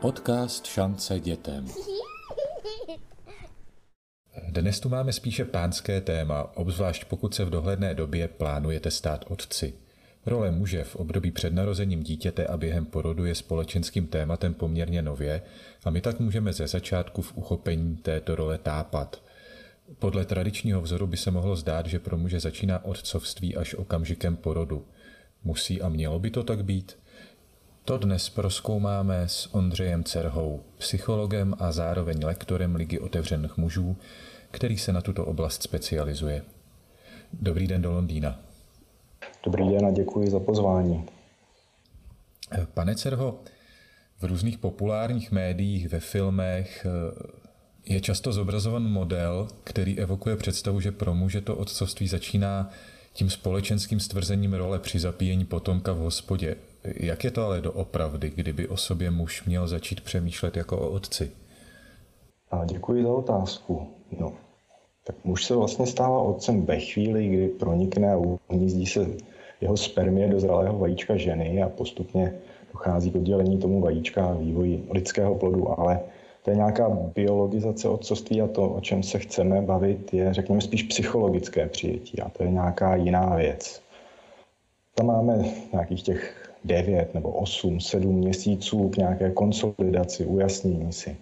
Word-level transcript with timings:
Podcast 0.00 0.66
Šance 0.66 1.20
dětem. 1.20 1.66
Dnes 4.48 4.80
tu 4.80 4.88
máme 4.88 5.12
spíše 5.12 5.44
pánské 5.44 6.00
téma, 6.00 6.56
obzvlášť 6.56 7.04
pokud 7.04 7.34
se 7.34 7.44
v 7.44 7.50
dohledné 7.50 7.94
době 7.94 8.28
plánujete 8.28 8.90
stát 8.90 9.24
otci. 9.28 9.74
Role 10.26 10.50
muže 10.50 10.84
v 10.84 10.96
období 10.96 11.30
před 11.30 11.52
narozením 11.52 12.02
dítěte 12.02 12.46
a 12.46 12.56
během 12.56 12.86
porodu 12.86 13.24
je 13.24 13.34
společenským 13.34 14.06
tématem 14.06 14.54
poměrně 14.54 15.02
nově 15.02 15.42
a 15.84 15.90
my 15.90 16.00
tak 16.00 16.20
můžeme 16.20 16.52
ze 16.52 16.66
začátku 16.66 17.22
v 17.22 17.36
uchopení 17.36 17.96
této 17.96 18.36
role 18.36 18.58
tápat. 18.58 19.22
Podle 19.98 20.24
tradičního 20.24 20.80
vzoru 20.80 21.06
by 21.06 21.16
se 21.16 21.30
mohlo 21.30 21.56
zdát, 21.56 21.86
že 21.86 21.98
pro 21.98 22.18
muže 22.18 22.40
začíná 22.40 22.84
otcovství 22.84 23.56
až 23.56 23.74
okamžikem 23.74 24.36
porodu. 24.36 24.84
Musí 25.44 25.82
a 25.82 25.88
mělo 25.88 26.18
by 26.18 26.30
to 26.30 26.42
tak 26.42 26.64
být? 26.64 26.96
To 27.88 27.98
dnes 27.98 28.28
proskoumáme 28.28 29.28
s 29.28 29.54
Ondřejem 29.54 30.04
Cerhou, 30.04 30.60
psychologem 30.78 31.54
a 31.58 31.72
zároveň 31.72 32.24
lektorem 32.24 32.74
Ligy 32.74 32.98
otevřených 32.98 33.56
mužů, 33.56 33.96
který 34.50 34.78
se 34.78 34.92
na 34.92 35.00
tuto 35.00 35.24
oblast 35.24 35.62
specializuje. 35.62 36.42
Dobrý 37.32 37.66
den 37.66 37.82
do 37.82 37.92
Londýna. 37.92 38.40
Dobrý 39.44 39.70
den 39.70 39.86
a 39.86 39.90
děkuji 39.90 40.30
za 40.30 40.40
pozvání. 40.40 41.04
Pane 42.74 42.96
Cerho, 42.96 43.40
v 44.20 44.24
různých 44.24 44.58
populárních 44.58 45.32
médiích, 45.32 45.88
ve 45.88 46.00
filmech 46.00 46.86
eh, 46.86 47.94
je 47.94 48.00
často 48.00 48.32
zobrazovan 48.32 48.82
model, 48.82 49.48
který 49.64 49.98
evokuje 49.98 50.36
představu, 50.36 50.80
že 50.80 50.92
pro 50.92 51.14
muže 51.14 51.40
to 51.40 51.56
otcovství 51.56 52.08
začíná 52.08 52.70
tím 53.12 53.30
společenským 53.30 54.00
stvrzením 54.00 54.54
role 54.54 54.78
při 54.78 54.98
zapíjení 54.98 55.44
potomka 55.44 55.92
v 55.92 55.98
hospodě. 55.98 56.56
Jak 56.84 57.24
je 57.24 57.30
to 57.30 57.44
ale 57.44 57.60
doopravdy, 57.60 58.30
kdyby 58.30 58.68
o 58.68 58.76
sobě 58.76 59.10
muž 59.10 59.44
měl 59.44 59.68
začít 59.68 60.00
přemýšlet 60.00 60.56
jako 60.56 60.78
o 60.78 60.90
otci? 60.90 61.30
A 62.50 62.64
děkuji 62.64 63.02
za 63.02 63.12
otázku. 63.12 63.86
No, 64.20 64.32
tak 65.04 65.16
muž 65.24 65.44
se 65.44 65.56
vlastně 65.56 65.86
stává 65.86 66.22
otcem 66.22 66.66
ve 66.66 66.80
chvíli, 66.80 67.28
kdy 67.28 67.48
pronikne 67.48 68.12
a 68.12 68.16
uhnízdí 68.48 68.86
se 68.86 69.06
jeho 69.60 69.76
spermie 69.76 70.28
do 70.28 70.40
zralého 70.40 70.78
vajíčka 70.78 71.16
ženy 71.16 71.62
a 71.62 71.68
postupně 71.68 72.34
dochází 72.72 73.10
k 73.10 73.14
oddělení 73.14 73.58
tomu 73.58 73.80
vajíčka 73.80 74.26
a 74.26 74.32
vývoji 74.32 74.86
lidského 74.90 75.34
plodu, 75.34 75.80
ale 75.80 76.00
to 76.42 76.50
je 76.50 76.56
nějaká 76.56 76.88
biologizace 76.88 77.88
otcovství 77.88 78.42
a 78.42 78.46
to, 78.46 78.68
o 78.68 78.80
čem 78.80 79.02
se 79.02 79.18
chceme 79.18 79.62
bavit, 79.62 80.14
je, 80.14 80.34
řekněme, 80.34 80.60
spíš 80.60 80.82
psychologické 80.82 81.68
přijetí 81.68 82.20
a 82.20 82.28
to 82.28 82.42
je 82.42 82.50
nějaká 82.50 82.96
jiná 82.96 83.36
věc. 83.36 83.82
Tam 84.94 85.06
máme 85.06 85.44
nějakých 85.72 86.02
těch 86.02 86.47
9 86.64 87.14
nebo 87.14 87.30
8, 87.30 87.80
7 87.80 88.14
měsíců 88.14 88.88
k 88.88 88.96
nějaké 88.96 89.30
konsolidaci, 89.30 90.26
ujasnění 90.26 90.92
si. 90.92 91.16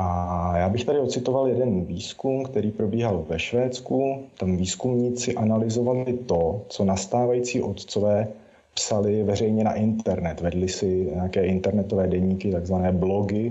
A 0.00 0.56
já 0.56 0.68
bych 0.68 0.84
tady 0.84 0.98
ocitoval 0.98 1.48
jeden 1.48 1.84
výzkum, 1.84 2.44
který 2.44 2.70
probíhal 2.70 3.24
ve 3.28 3.38
Švédsku. 3.38 4.22
Tam 4.38 4.56
výzkumníci 4.56 5.34
analyzovali 5.34 6.12
to, 6.12 6.62
co 6.68 6.84
nastávající 6.84 7.62
otcové 7.62 8.28
psali 8.74 9.22
veřejně 9.22 9.64
na 9.64 9.74
internet. 9.74 10.40
Vedli 10.40 10.68
si 10.68 10.86
nějaké 11.14 11.46
internetové 11.46 12.06
deníky, 12.06 12.52
takzvané 12.52 12.92
blogy. 12.92 13.50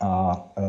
A 0.00 0.44
e, 0.56 0.62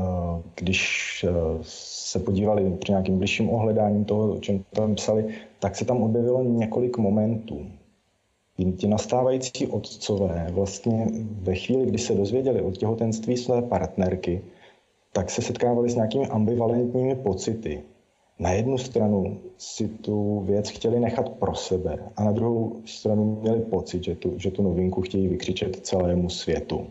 když 0.56 0.82
e, 1.24 1.30
se 1.62 2.20
podívali 2.20 2.78
při 2.80 2.92
nějakým 2.92 3.18
bližším 3.18 3.50
ohledáním 3.50 4.06
toho, 4.06 4.34
o 4.34 4.40
čem 4.40 4.64
tam 4.72 4.96
psali, 4.96 5.26
tak 5.60 5.76
se 5.76 5.86
tam 5.86 6.04
objevilo 6.04 6.44
několik 6.44 6.98
momentů. 6.98 7.66
Ti 8.78 8.88
nastávající 8.88 9.68
otcové 9.68 10.48
vlastně 10.52 11.08
ve 11.42 11.56
chvíli, 11.56 11.86
kdy 11.86 11.98
se 11.98 12.14
dozvěděli 12.14 12.62
o 12.62 12.72
těhotenství 12.72 13.38
své 13.38 13.62
partnerky, 13.62 14.42
tak 15.14 15.30
se 15.30 15.42
setkávali 15.42 15.90
s 15.90 15.96
nějakými 15.96 16.28
ambivalentními 16.28 17.16
pocity. 17.16 17.84
Na 18.40 18.52
jednu 18.52 18.78
stranu 18.78 19.40
si 19.58 19.88
tu 19.88 20.40
věc 20.40 20.70
chtěli 20.70 21.00
nechat 21.00 21.30
pro 21.30 21.56
sebe 21.56 22.00
a 22.16 22.24
na 22.24 22.32
druhou 22.32 22.82
stranu 22.86 23.40
měli 23.42 23.60
pocit, 23.60 24.04
že 24.04 24.16
tu, 24.16 24.34
že 24.38 24.52
tu 24.52 24.64
novinku 24.64 25.02
chtějí 25.02 25.28
vykřičet 25.28 25.76
celému 25.76 26.30
světu. 26.30 26.88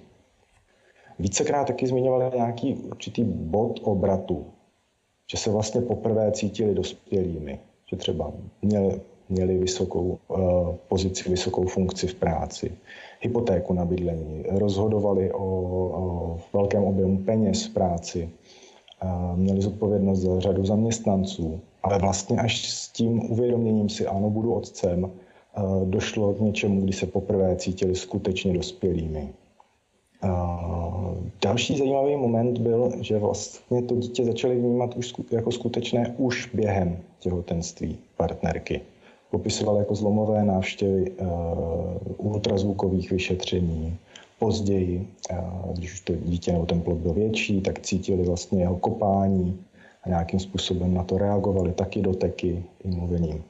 Vícekrát 1.19 1.66
taky 1.66 1.87
zmiňovali 1.87 2.37
nějaký 2.37 2.75
určitý 2.75 3.25
bod 3.25 3.81
obratu, 3.83 4.47
že 5.31 5.37
se 5.37 5.50
vlastně 5.50 5.81
poprvé 5.81 6.33
cítili 6.33 6.75
dospělými, 6.75 7.61
že 7.91 7.97
třeba 7.97 8.33
měli, 8.62 9.00
měli 9.31 9.59
vysokou 9.59 10.19
uh, 10.29 10.39
pozici, 10.89 11.31
vysokou 11.31 11.67
funkci 11.67 12.07
v 12.07 12.15
práci, 12.15 12.73
hypotéku 13.21 13.75
na 13.75 13.85
bydlení, 13.85 14.45
rozhodovali 14.49 15.33
o, 15.33 15.39
o 15.39 16.39
velkém 16.53 16.85
objemu 16.85 17.19
peněz 17.19 17.67
v 17.67 17.75
práci, 17.75 18.31
měli 19.35 19.61
zodpovědnost 19.61 20.19
za 20.19 20.41
řadu 20.41 20.67
zaměstnanců, 20.67 21.61
ale 21.83 21.99
vlastně 21.99 22.39
až 22.39 22.71
s 22.71 22.89
tím 22.89 23.33
uvědoměním 23.33 23.89
si, 23.89 24.07
ano, 24.07 24.31
budu 24.31 24.55
otcem, 24.55 25.11
došlo 25.85 26.35
k 26.35 26.41
něčemu, 26.41 26.81
kdy 26.81 26.93
se 26.93 27.07
poprvé 27.07 27.57
cítili 27.57 27.95
skutečně 27.95 28.53
dospělými. 28.53 29.29
Další 31.43 31.79
zajímavý 31.79 32.17
moment 32.17 32.59
byl, 32.59 32.93
že 33.01 33.19
vlastně 33.19 33.83
to 33.83 33.97
dítě 33.97 34.25
začali 34.25 34.57
vnímat 34.57 34.97
už 34.97 35.15
jako 35.31 35.53
skutečné 35.53 36.15
už 36.19 36.51
během 36.55 36.99
těhotenství 37.19 37.99
partnerky 38.17 38.81
popisoval 39.31 39.77
jako 39.77 39.95
zlomové 39.95 40.45
návštěvy 40.45 41.11
uh, 41.11 41.29
ultrazvukových 42.17 43.11
vyšetření. 43.11 43.97
Později, 44.39 45.09
uh, 45.31 45.73
když 45.73 45.93
už 45.93 46.01
to 46.01 46.13
dítě 46.17 46.53
nebo 46.53 46.67
ten 46.67 46.81
plod 46.81 46.99
byl 46.99 47.13
větší, 47.13 47.61
tak 47.61 47.81
cítili 47.81 48.25
vlastně 48.25 48.61
jeho 48.61 48.77
kopání 48.77 49.61
a 50.03 50.09
nějakým 50.09 50.41
způsobem 50.41 50.95
na 50.95 51.05
to 51.05 51.19
reagovali, 51.19 51.73
taky 51.73 52.03
doteky 52.03 52.65
i 52.85 52.89
mluvením. 52.89 53.45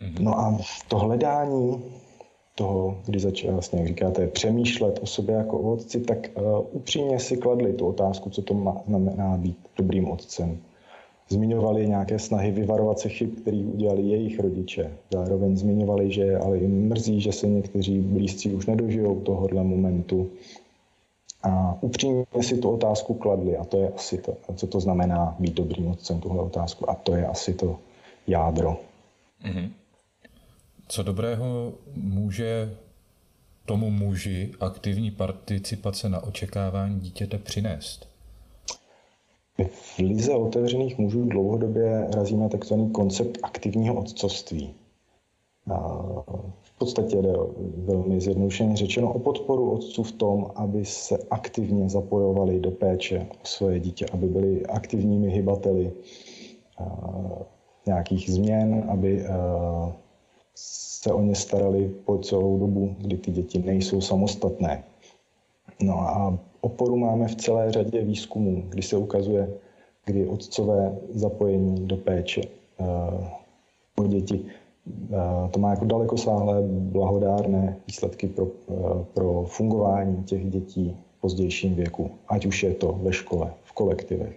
Mm-hmm. 0.00 0.20
No 0.20 0.38
a 0.38 0.58
to 0.88 0.98
hledání 0.98 1.82
toho, 2.54 2.98
kdy 3.06 3.20
začal 3.20 3.52
vlastně, 3.52 3.78
jak 3.78 3.88
říkáte, 3.88 4.26
přemýšlet 4.26 4.98
o 5.02 5.06
sobě 5.06 5.34
jako 5.34 5.58
o 5.58 5.72
otci, 5.72 6.00
tak 6.00 6.18
uh, 6.34 6.42
upřímně 6.70 7.20
si 7.20 7.36
kladli 7.36 7.72
tu 7.72 7.86
otázku, 7.86 8.30
co 8.30 8.42
to 8.42 8.54
má, 8.54 8.76
znamená 8.86 9.36
být 9.36 9.56
dobrým 9.76 10.10
otcem 10.10 10.58
Zmiňovali 11.32 11.88
nějaké 11.88 12.18
snahy 12.18 12.50
vyvarovat 12.50 12.98
se 12.98 13.08
chyb, 13.08 13.30
které 13.40 13.56
udělali 13.56 14.02
jejich 14.02 14.40
rodiče. 14.40 14.92
Zároveň 15.12 15.56
zmiňovali, 15.56 16.12
že 16.12 16.38
ale 16.38 16.58
jim 16.58 16.88
mrzí, 16.88 17.20
že 17.20 17.32
se 17.32 17.46
někteří 17.46 18.00
blízcí 18.00 18.52
už 18.54 18.66
nedožijou 18.66 19.20
tohohle 19.20 19.64
momentu. 19.64 20.30
A 21.42 21.78
upřímně 21.80 22.24
si 22.40 22.58
tu 22.58 22.70
otázku 22.70 23.14
kladli 23.14 23.56
a 23.56 23.64
to 23.64 23.78
je 23.78 23.88
asi 23.88 24.18
to, 24.18 24.36
co 24.56 24.66
to 24.66 24.80
znamená 24.80 25.36
být 25.38 25.54
dobrým 25.54 25.86
otcem, 25.86 26.20
tuhle 26.20 26.42
otázku. 26.42 26.90
A 26.90 26.94
to 26.94 27.14
je 27.14 27.26
asi 27.26 27.54
to 27.54 27.78
jádro. 28.26 28.76
Mm-hmm. 29.44 29.70
Co 30.88 31.02
dobrého 31.02 31.72
může 31.96 32.76
tomu 33.64 33.90
muži 33.90 34.50
aktivní 34.60 35.10
participace 35.10 36.08
na 36.08 36.22
očekávání 36.24 37.00
dítěte 37.00 37.38
přinést? 37.38 38.09
V 39.64 39.98
Lize 39.98 40.34
otevřených 40.34 40.98
mužů 40.98 41.24
dlouhodobě 41.24 42.06
razíme 42.14 42.48
takzvaný 42.48 42.90
koncept 42.90 43.38
aktivního 43.42 43.94
otcovství. 43.94 44.74
A 45.70 46.02
v 46.62 46.78
podstatě 46.78 47.16
jde 47.16 47.32
velmi 47.76 48.20
zjednodušeně 48.20 48.76
řečeno 48.76 49.12
o 49.12 49.18
podporu 49.18 49.70
otců 49.70 50.02
v 50.02 50.12
tom, 50.12 50.50
aby 50.54 50.84
se 50.84 51.18
aktivně 51.30 51.88
zapojovali 51.88 52.60
do 52.60 52.70
péče 52.70 53.26
o 53.30 53.46
svoje 53.46 53.80
dítě, 53.80 54.06
aby 54.12 54.26
byli 54.26 54.66
aktivními 54.66 55.30
hybateli 55.30 55.92
nějakých 57.86 58.30
změn, 58.30 58.84
aby 58.88 59.24
se 60.54 61.12
o 61.12 61.22
ně 61.22 61.34
starali 61.34 61.88
po 62.04 62.18
celou 62.18 62.58
dobu, 62.58 62.94
kdy 62.98 63.16
ty 63.16 63.30
děti 63.30 63.58
nejsou 63.58 64.00
samostatné. 64.00 64.84
No 65.82 66.00
a 66.00 66.38
oporu 66.60 66.96
máme 66.96 67.28
v 67.28 67.34
celé 67.34 67.72
řadě 67.72 68.04
výzkumů, 68.04 68.62
kdy 68.68 68.82
se 68.82 68.96
ukazuje, 68.96 69.50
kdy 70.04 70.26
otcové 70.26 70.98
zapojení 71.10 71.86
do 71.86 71.96
péče 71.96 72.40
uh, 72.78 72.86
o 73.96 74.06
děti 74.06 74.44
uh, 75.10 75.50
to 75.50 75.58
má 75.58 75.70
jako 75.70 75.84
dalekosáhlé 75.84 76.62
blahodárné 76.68 77.76
výsledky 77.86 78.26
pro, 78.28 78.44
uh, 78.44 79.02
pro 79.14 79.44
fungování 79.44 80.24
těch 80.24 80.50
dětí 80.50 80.96
v 81.16 81.20
pozdějším 81.20 81.74
věku, 81.74 82.10
ať 82.28 82.46
už 82.46 82.62
je 82.62 82.74
to 82.74 82.92
ve 82.92 83.12
škole, 83.12 83.54
v 83.62 83.72
kolektivech, 83.72 84.36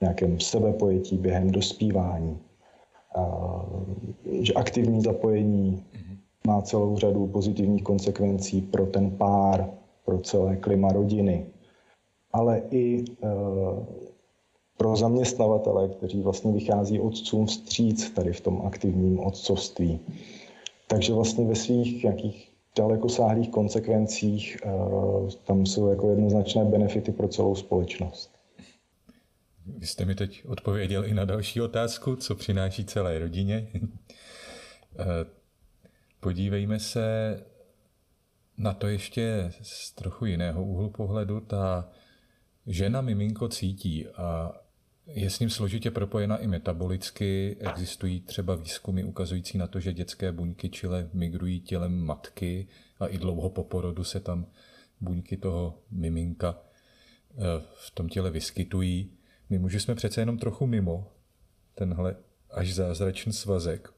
nějakém 0.00 0.40
sebepojetí 0.40 1.16
během 1.16 1.50
dospívání, 1.50 2.38
že 4.40 4.52
aktivní 4.52 5.00
zapojení 5.00 5.84
má 6.46 6.62
celou 6.62 6.98
řadu 6.98 7.26
pozitivních 7.26 7.82
konsekvencí 7.82 8.60
pro 8.60 8.86
ten 8.86 9.10
pár, 9.10 9.70
pro 10.04 10.18
celé 10.18 10.56
klima 10.56 10.88
rodiny, 10.88 11.46
ale 12.32 12.62
i 12.70 13.04
e, 13.04 13.28
pro 14.76 14.96
zaměstnavatele, 14.96 15.88
kteří 15.88 16.22
vlastně 16.22 16.52
vychází 16.52 17.00
otcům 17.00 17.46
vstříc 17.46 18.10
tady 18.10 18.32
v 18.32 18.40
tom 18.40 18.62
aktivním 18.66 19.20
otcovství. 19.20 20.00
Takže 20.88 21.12
vlastně 21.12 21.46
ve 21.46 21.54
svých 21.54 22.02
nějakých 22.02 22.52
dalekosáhlých 22.76 23.50
konsekvencích 23.50 24.56
tam 25.44 25.66
jsou 25.66 25.88
jako 25.88 26.10
jednoznačné 26.10 26.64
benefity 26.64 27.12
pro 27.12 27.28
celou 27.28 27.54
společnost. 27.54 28.30
Vy 29.66 29.86
jste 29.86 30.04
mi 30.04 30.14
teď 30.14 30.44
odpověděl 30.48 31.04
i 31.04 31.14
na 31.14 31.24
další 31.24 31.60
otázku, 31.60 32.16
co 32.16 32.34
přináší 32.34 32.84
celé 32.84 33.18
rodině. 33.18 33.68
Podívejme 36.24 36.80
se 36.80 37.40
na 38.56 38.74
to 38.74 38.86
ještě 38.86 39.52
z 39.62 39.92
trochu 39.92 40.24
jiného 40.24 40.64
úhlu 40.64 40.90
pohledu. 40.90 41.40
Ta 41.40 41.88
žena 42.66 43.00
miminko 43.00 43.48
cítí 43.48 44.06
a 44.08 44.52
je 45.06 45.30
s 45.30 45.38
ním 45.38 45.50
složitě 45.50 45.90
propojena 45.90 46.36
i 46.36 46.46
metabolicky. 46.46 47.56
Existují 47.60 48.20
třeba 48.20 48.54
výzkumy 48.54 49.04
ukazující 49.04 49.58
na 49.58 49.66
to, 49.66 49.80
že 49.80 49.92
dětské 49.92 50.32
buňky 50.32 50.68
čile 50.68 51.10
migrují 51.12 51.60
tělem 51.60 52.04
matky 52.04 52.68
a 53.00 53.06
i 53.06 53.18
dlouho 53.18 53.50
po 53.50 53.64
porodu 53.64 54.04
se 54.04 54.20
tam 54.20 54.46
buňky 55.00 55.36
toho 55.36 55.78
miminka 55.90 56.58
eh, 56.58 57.42
v 57.74 57.90
tom 57.90 58.08
těle 58.08 58.30
vyskytují. 58.30 59.12
My 59.50 59.58
muži 59.58 59.80
jsme 59.80 59.94
přece 59.94 60.20
jenom 60.20 60.38
trochu 60.38 60.66
mimo 60.66 61.12
tenhle 61.74 62.16
až 62.50 62.74
zázračný 62.74 63.32
svazek. 63.32 63.94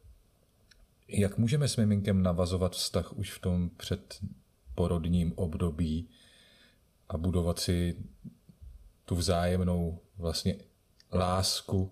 Jak 1.09 1.39
můžeme 1.39 1.69
s 1.69 1.77
miminkem 1.77 2.23
navazovat 2.23 2.73
vztah 2.73 3.13
už 3.13 3.33
v 3.33 3.41
tom 3.41 3.71
předporodním 3.77 5.33
období 5.37 6.09
a 7.09 7.19
budovat 7.19 7.59
si 7.59 7.97
tu 9.05 9.15
vzájemnou 9.15 9.99
vlastně 10.19 10.57
lásku? 11.13 11.91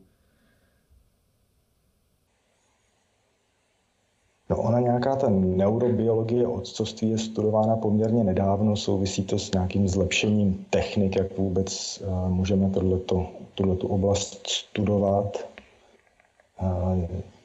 No 4.50 4.62
ona 4.62 4.80
nějaká 4.80 5.16
ta 5.16 5.28
neurobiologie 5.30 6.46
otcovství 6.46 7.10
je 7.10 7.18
studována 7.18 7.76
poměrně 7.76 8.24
nedávno, 8.24 8.76
souvisí 8.76 9.24
to 9.24 9.38
s 9.38 9.52
nějakým 9.52 9.88
zlepšením 9.88 10.66
technik, 10.70 11.16
jak 11.16 11.38
vůbec 11.38 12.02
uh, 12.06 12.28
můžeme 12.28 12.70
tuto 12.70 13.88
oblast 13.88 14.46
studovat. 14.46 15.48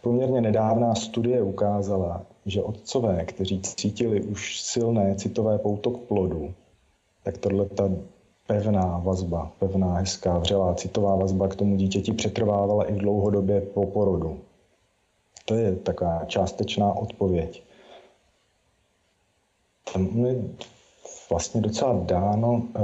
Poměrně 0.02 0.42
nedávná 0.42 0.96
studie 0.96 1.42
ukázala, 1.42 2.26
že 2.46 2.64
otcové, 2.64 3.26
kteří 3.26 3.62
cítili 3.62 4.22
už 4.22 4.62
silné 4.62 5.16
citové 5.16 5.58
pouto 5.58 5.92
k 5.92 6.00
plodu, 6.00 6.54
tak 7.24 7.38
tohle 7.38 7.66
ta 7.66 7.90
pevná 8.48 8.98
vazba, 8.98 9.52
pevná, 9.60 9.94
hezká, 9.94 10.38
vřelá 10.38 10.74
citová 10.74 11.16
vazba 11.16 11.48
k 11.48 11.56
tomu 11.56 11.76
dítěti 11.76 12.14
přetrvávala 12.14 12.86
i 12.86 12.94
v 12.94 12.98
dlouhodobě 12.98 13.62
po 13.62 13.86
porodu. 13.86 14.40
To 15.46 15.56
je 15.56 15.76
taková 15.76 16.26
částečná 16.26 16.94
odpověď. 16.94 17.64
Tam 19.94 20.26
je 20.26 20.36
vlastně 21.30 21.62
docela 21.62 22.02
dáno 22.06 22.64
eh, 22.76 22.80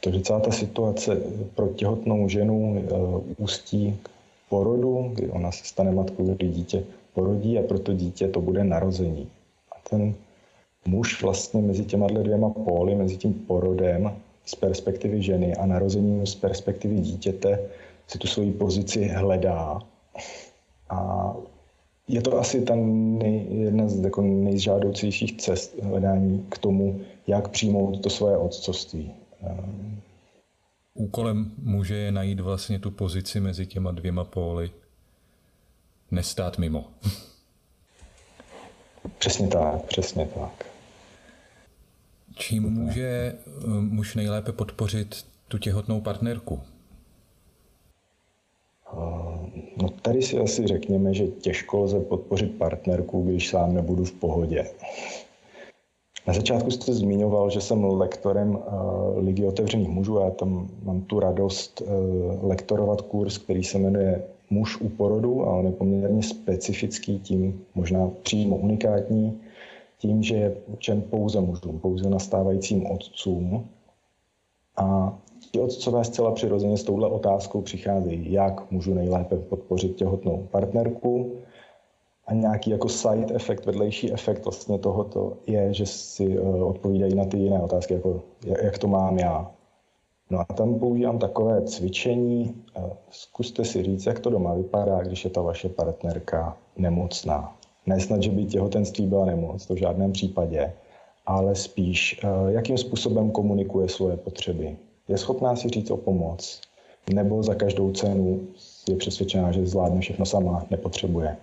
to, 0.00 0.10
že 0.10 0.20
celá 0.20 0.40
ta 0.40 0.50
situace 0.50 1.16
pro 1.54 1.68
těhotnou 1.68 2.28
ženu 2.28 2.76
eh, 2.76 2.94
ústí 3.38 4.00
k 4.02 4.08
porodu, 4.52 5.10
kdy 5.14 5.30
ona 5.30 5.52
se 5.52 5.64
stane 5.64 5.90
matkou, 5.90 6.34
kdy 6.34 6.48
dítě 6.48 6.84
porodí 7.14 7.58
a 7.58 7.62
proto 7.62 7.92
dítě 7.92 8.28
to 8.28 8.40
bude 8.40 8.64
narození. 8.64 9.28
A 9.72 9.88
ten 9.90 10.14
muž 10.84 11.22
vlastně 11.22 11.62
mezi 11.62 11.84
těma 11.84 12.06
dvěma 12.06 12.50
póly, 12.50 12.94
mezi 12.94 13.16
tím 13.16 13.32
porodem 13.32 14.12
z 14.44 14.54
perspektivy 14.54 15.22
ženy 15.22 15.56
a 15.56 15.66
narozením 15.66 16.26
z 16.26 16.34
perspektivy 16.34 17.00
dítěte 17.00 17.58
si 18.06 18.18
tu 18.18 18.26
svoji 18.26 18.52
pozici 18.52 19.04
hledá. 19.04 19.80
A 20.90 21.32
je 22.08 22.20
to 22.20 22.38
asi 22.38 22.60
ta 22.60 22.74
nej, 22.76 23.46
jedna 23.50 23.88
z 23.88 24.04
jako 24.04 24.22
nejžádoucnějších 24.22 25.36
cest 25.36 25.82
hledání 25.82 26.46
k 26.48 26.58
tomu, 26.58 27.00
jak 27.26 27.48
přijmout 27.48 28.00
to 28.00 28.10
svoje 28.10 28.36
otcovství. 28.36 29.12
Úkolem 30.94 31.52
muže 31.58 31.96
je 31.96 32.12
najít 32.12 32.40
vlastně 32.40 32.78
tu 32.78 32.90
pozici 32.90 33.40
mezi 33.40 33.66
těma 33.66 33.90
dvěma 33.90 34.24
póly. 34.24 34.70
Nestát 36.10 36.58
mimo. 36.58 36.88
Přesně 39.18 39.48
tak, 39.48 39.82
přesně 39.82 40.26
tak. 40.26 40.66
Čím 42.34 42.62
může 42.62 43.06
eh, 43.06 43.36
muž 43.66 44.14
nejlépe 44.14 44.52
podpořit 44.52 45.26
tu 45.48 45.58
těhotnou 45.58 46.00
partnerku? 46.00 46.60
No 49.76 49.88
tady 50.02 50.22
si 50.22 50.38
asi 50.38 50.66
řekněme, 50.66 51.14
že 51.14 51.26
těžko 51.26 51.80
lze 51.80 52.00
podpořit 52.00 52.58
partnerku, 52.58 53.24
když 53.24 53.48
sám 53.48 53.74
nebudu 53.74 54.04
v 54.04 54.12
pohodě. 54.12 54.70
Na 56.26 56.34
začátku 56.34 56.70
jste 56.70 56.92
zmiňoval, 56.92 57.50
že 57.50 57.60
jsem 57.60 57.84
lektorem 57.84 58.54
uh, 58.54 59.24
Ligy 59.24 59.46
otevřených 59.46 59.88
mužů. 59.88 60.18
Já 60.18 60.30
tam 60.30 60.68
mám 60.82 61.00
tu 61.00 61.20
radost 61.20 61.80
uh, 61.80 61.88
lektorovat 62.48 63.00
kurz, 63.00 63.38
který 63.38 63.64
se 63.64 63.78
jmenuje 63.78 64.22
Muž 64.50 64.80
u 64.80 64.88
porodu 64.88 65.46
a 65.46 65.56
on 65.56 65.66
je 65.66 65.72
poměrně 65.72 66.22
specifický, 66.22 67.18
tím 67.18 67.64
možná 67.74 68.10
přímo 68.22 68.56
unikátní, 68.56 69.40
tím, 69.98 70.22
že 70.22 70.34
je 70.34 70.56
určen 70.66 71.02
pouze 71.02 71.40
mužům, 71.40 71.78
pouze 71.78 72.10
nastávajícím 72.10 72.86
otcům. 72.86 73.66
A 74.76 75.18
ti 75.50 75.60
otcové 75.60 76.04
zcela 76.04 76.30
přirozeně 76.30 76.76
s 76.76 76.82
touhle 76.82 77.08
otázkou 77.08 77.60
přicházejí, 77.60 78.32
jak 78.32 78.70
můžu 78.70 78.94
nejlépe 78.94 79.36
podpořit 79.36 79.96
těhotnou 79.96 80.48
partnerku, 80.50 81.32
a 82.32 82.34
nějaký 82.34 82.70
jako 82.70 82.88
side 82.88 83.34
efekt, 83.34 83.66
vedlejší 83.66 84.12
efekt 84.12 84.44
vlastně 84.44 84.78
tohoto 84.78 85.32
je, 85.46 85.74
že 85.74 85.86
si 85.86 86.38
uh, 86.38 86.68
odpovídají 86.68 87.14
na 87.14 87.24
ty 87.24 87.36
jiné 87.36 87.62
otázky, 87.62 87.94
jako 87.94 88.22
jak 88.62 88.78
to 88.78 88.88
mám 88.88 89.18
já. 89.18 89.50
No 90.30 90.40
a 90.40 90.44
tam 90.44 90.78
používám 90.78 91.18
takové 91.18 91.62
cvičení. 91.62 92.54
Uh, 92.76 92.90
zkuste 93.10 93.64
si 93.64 93.82
říct, 93.82 94.06
jak 94.06 94.20
to 94.20 94.30
doma 94.30 94.54
vypadá, 94.54 95.02
když 95.02 95.24
je 95.24 95.30
ta 95.30 95.40
vaše 95.42 95.68
partnerka 95.68 96.56
nemocná. 96.76 97.56
Ne 97.86 98.00
snad, 98.00 98.22
že 98.22 98.30
by 98.30 98.44
těhotenství 98.44 99.06
byla 99.06 99.24
nemoc, 99.24 99.66
to 99.66 99.74
v 99.74 99.78
žádném 99.78 100.12
případě, 100.12 100.72
ale 101.26 101.54
spíš, 101.54 102.20
uh, 102.24 102.48
jakým 102.48 102.78
způsobem 102.78 103.30
komunikuje 103.30 103.88
svoje 103.88 104.16
potřeby. 104.16 104.76
Je 105.08 105.18
schopná 105.18 105.56
si 105.56 105.68
říct 105.68 105.90
o 105.90 105.96
pomoc, 105.96 106.60
nebo 107.14 107.42
za 107.42 107.54
každou 107.54 107.92
cenu 107.92 108.40
je 108.88 108.96
přesvědčená, 108.96 109.52
že 109.52 109.66
zvládne 109.66 110.00
všechno 110.00 110.26
sama, 110.26 110.66
nepotřebuje 110.70 111.36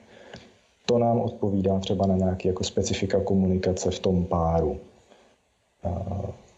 to 0.90 0.98
nám 0.98 1.22
odpovídá 1.22 1.80
třeba 1.80 2.08
na 2.08 2.18
nějaké 2.18 2.48
jako 2.48 2.64
specifika 2.64 3.20
komunikace 3.20 3.92
v 3.92 4.00
tom 4.00 4.26
páru. 4.26 4.78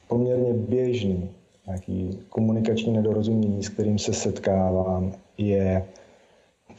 Poměrně 0.07 0.53
běžný 0.53 1.29
nějaký 1.67 2.19
komunikační 2.29 2.93
nedorozumění, 2.93 3.63
s 3.63 3.69
kterým 3.69 3.99
se 3.99 4.13
setkávám, 4.13 5.13
je 5.37 5.87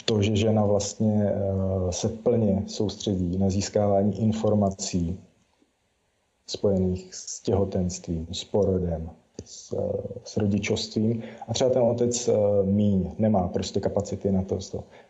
to, 0.05 0.23
že 0.23 0.37
žena 0.37 0.65
vlastně 0.65 1.25
e, 1.25 1.93
se 1.93 2.09
plně 2.09 2.63
soustředí 2.67 3.39
na 3.39 3.51
získávání 3.51 4.21
informací 4.23 5.21
spojených 6.47 7.15
s 7.15 7.41
těhotenstvím, 7.41 8.27
s 8.33 8.45
porodem, 8.45 9.11
s, 9.45 9.75
s 10.25 10.37
rodičovstvím 10.37 11.23
a 11.49 11.55
třeba 11.55 11.71
ten 11.71 11.83
otec 11.83 12.29
eh, 12.29 12.33
míň, 12.63 13.11
nemá 13.19 13.49
prostě 13.49 13.81
kapacity 13.81 14.33
na 14.33 14.43
to. 14.43 14.59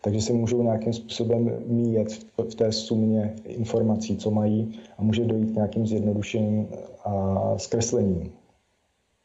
Takže 0.02 0.20
se 0.20 0.32
můžou 0.32 0.62
nějakým 0.62 0.92
způsobem 0.92 1.56
míjet 1.66 2.08
v 2.50 2.54
té 2.54 2.72
sumě 2.72 3.34
informací, 3.44 4.16
co 4.16 4.30
mají 4.30 4.80
a 4.98 5.02
může 5.02 5.24
dojít 5.24 5.50
k 5.50 5.54
nějakým 5.54 5.86
zjednodušením 5.86 6.68
a 7.04 7.54
zkreslením. 7.58 8.32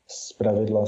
Z 0.08 0.34
pravidla 0.34 0.86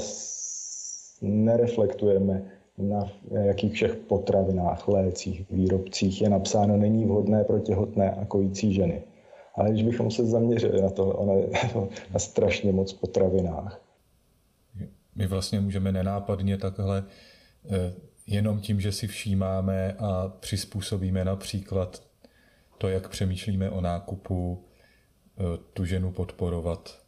nereflektujeme 1.22 2.42
na 2.78 3.12
jakých 3.30 3.72
všech 3.72 3.94
potravinách, 3.94 4.88
lécích, 4.88 5.50
výrobcích 5.50 6.22
je 6.22 6.28
napsáno 6.28 6.76
není 6.76 7.04
vhodné 7.04 7.44
pro 7.44 7.58
těhotné 7.58 8.10
a 8.10 8.24
kojící 8.24 8.74
ženy. 8.74 9.02
Ale 9.54 9.70
když 9.70 9.82
bychom 9.82 10.10
se 10.10 10.26
zaměřili 10.26 10.82
na 10.82 10.90
to, 10.90 11.06
ono 11.06 11.38
je 11.38 11.50
na 12.12 12.18
strašně 12.18 12.72
moc 12.72 12.92
potravinách, 12.92 13.80
my 15.20 15.26
vlastně 15.26 15.60
můžeme 15.60 15.92
nenápadně 15.92 16.58
takhle 16.58 17.04
eh, 17.70 17.92
jenom 18.26 18.60
tím, 18.60 18.80
že 18.80 18.92
si 18.92 19.06
všímáme 19.06 19.92
a 19.98 20.32
přizpůsobíme 20.40 21.24
například 21.24 22.02
to, 22.78 22.88
jak 22.88 23.08
přemýšlíme 23.08 23.70
o 23.70 23.80
nákupu, 23.80 24.64
eh, 25.38 25.42
tu 25.72 25.84
ženu 25.84 26.12
podporovat. 26.12 26.98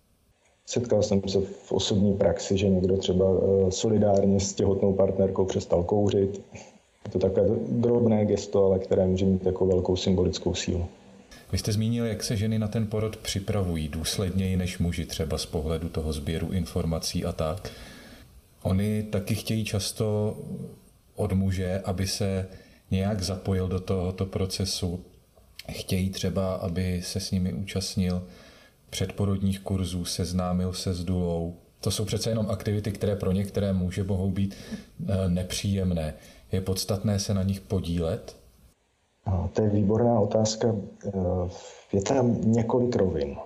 Setkal 0.66 1.02
jsem 1.02 1.28
se 1.28 1.40
v 1.40 1.72
osobní 1.72 2.14
praxi, 2.14 2.58
že 2.58 2.68
někdo 2.68 2.96
třeba 2.96 3.26
eh, 3.26 3.70
solidárně 3.70 4.40
s 4.40 4.54
těhotnou 4.54 4.92
partnerkou 4.92 5.44
přestal 5.44 5.84
kouřit. 5.84 6.40
Je 7.04 7.10
to 7.10 7.18
takové 7.18 7.48
drobné 7.68 8.24
gesto, 8.24 8.64
ale 8.64 8.78
které 8.78 9.06
může 9.06 9.24
mít 9.24 9.46
jako 9.46 9.66
velkou 9.66 9.96
symbolickou 9.96 10.54
sílu. 10.54 10.86
Vy 11.52 11.58
jste 11.58 11.72
zmínil, 11.72 12.06
jak 12.06 12.22
se 12.22 12.36
ženy 12.36 12.58
na 12.58 12.68
ten 12.68 12.86
porod 12.86 13.16
připravují 13.16 13.88
důsledněji 13.88 14.56
než 14.56 14.78
muži, 14.78 15.06
třeba 15.06 15.38
z 15.38 15.46
pohledu 15.46 15.88
toho 15.88 16.12
sběru 16.12 16.52
informací 16.52 17.24
a 17.24 17.32
tak. 17.32 17.72
Oni 18.62 19.02
taky 19.02 19.34
chtějí 19.34 19.64
často 19.64 20.36
od 21.16 21.32
muže, 21.32 21.82
aby 21.84 22.06
se 22.06 22.48
nějak 22.90 23.22
zapojil 23.22 23.68
do 23.68 23.80
tohoto 23.80 24.26
procesu. 24.26 25.04
Chtějí 25.70 26.10
třeba, 26.10 26.54
aby 26.54 27.02
se 27.02 27.20
s 27.20 27.30
nimi 27.30 27.52
účastnil 27.52 28.22
předporodních 28.90 29.60
kurzů, 29.60 30.04
seznámil 30.04 30.72
se 30.72 30.94
s 30.94 31.04
důlou. 31.04 31.56
To 31.80 31.90
jsou 31.90 32.04
přece 32.04 32.30
jenom 32.30 32.50
aktivity, 32.50 32.92
které 32.92 33.16
pro 33.16 33.32
některé 33.32 33.72
muže 33.72 34.04
mohou 34.04 34.30
být 34.30 34.54
eh, 35.08 35.28
nepříjemné. 35.28 36.14
Je 36.52 36.60
podstatné 36.60 37.18
se 37.18 37.34
na 37.34 37.42
nich 37.42 37.60
podílet? 37.60 38.36
No, 39.26 39.50
to 39.52 39.62
je 39.62 39.70
výborná 39.70 40.20
otázka. 40.20 40.74
Eh, 41.06 41.10
je 41.92 42.02
tam 42.02 42.52
několik 42.52 42.96
rovin. 42.96 43.36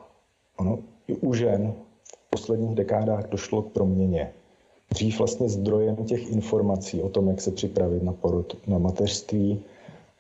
Ono, 0.57 0.79
i 1.09 1.15
u 1.15 1.35
žen 1.35 1.73
v 2.05 2.31
posledních 2.31 2.75
dekádách 2.75 3.29
došlo 3.29 3.63
k 3.63 3.73
proměně. 3.73 4.33
Dřív 4.91 5.19
vlastně 5.19 5.49
zdrojem 5.49 5.97
těch 5.97 6.33
informací 6.33 7.03
o 7.03 7.09
tom, 7.09 7.29
jak 7.29 7.41
se 7.41 7.51
připravit 7.51 8.03
na 8.03 8.13
porod, 8.13 8.57
na 8.67 8.79
mateřství, 8.79 9.61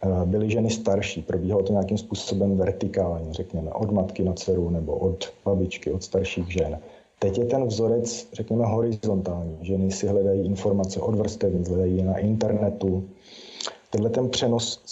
eh, 0.03 0.27
byly 0.27 0.51
ženy 0.51 0.71
starší. 0.71 1.23
Probíhalo 1.23 1.63
to 1.63 1.73
nějakým 1.73 1.99
způsobem 1.99 2.57
vertikálně, 2.57 3.33
řekněme, 3.33 3.71
od 3.73 3.91
matky 3.91 4.23
na 4.23 4.33
dceru 4.33 4.71
nebo 4.71 4.97
od 4.97 5.33
babičky, 5.45 5.93
od 5.93 6.03
starších 6.03 6.53
žen. 6.53 6.79
Teď 7.19 7.39
je 7.39 7.45
ten 7.45 7.67
vzorec, 7.67 8.29
řekněme, 8.33 8.65
horizontální. 8.65 9.59
Ženy 9.63 9.91
si 9.91 10.07
hledají 10.07 10.47
informace 10.47 11.01
od 11.01 11.15
vrstevnic, 11.15 11.69
hledají 11.69 11.97
je 11.97 12.05
na 12.05 12.19
internetu. 12.19 13.05
Tenhle 13.91 14.11
ten 14.11 14.29
přenos 14.29 14.83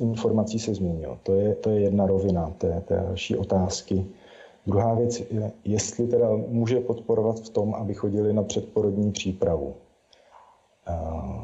informací 0.00 0.58
se 0.58 0.74
změnil. 0.74 1.18
To 1.22 1.34
je, 1.34 1.54
to 1.54 1.70
je 1.70 1.80
jedna 1.80 2.06
rovina 2.06 2.54
té, 2.58 2.82
té 2.88 2.94
další 2.94 3.36
otázky. 3.36 4.06
Druhá 4.66 4.94
věc 4.94 5.20
je, 5.20 5.52
jestli 5.64 6.06
teda 6.06 6.30
může 6.48 6.80
podporovat 6.80 7.40
v 7.40 7.48
tom, 7.48 7.74
aby 7.74 7.94
chodili 7.94 8.32
na 8.32 8.42
předporodní 8.42 9.12
přípravu. 9.12 9.74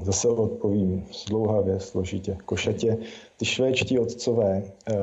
Zase 0.03 0.29
odpovím 0.29 1.05
zdlouhavě, 1.25 1.81
složitě, 1.81 2.39
košatě. 2.47 2.99
Ty 3.37 3.45
švédští 3.45 3.99
otcové 3.99 4.63
eh, 4.89 4.95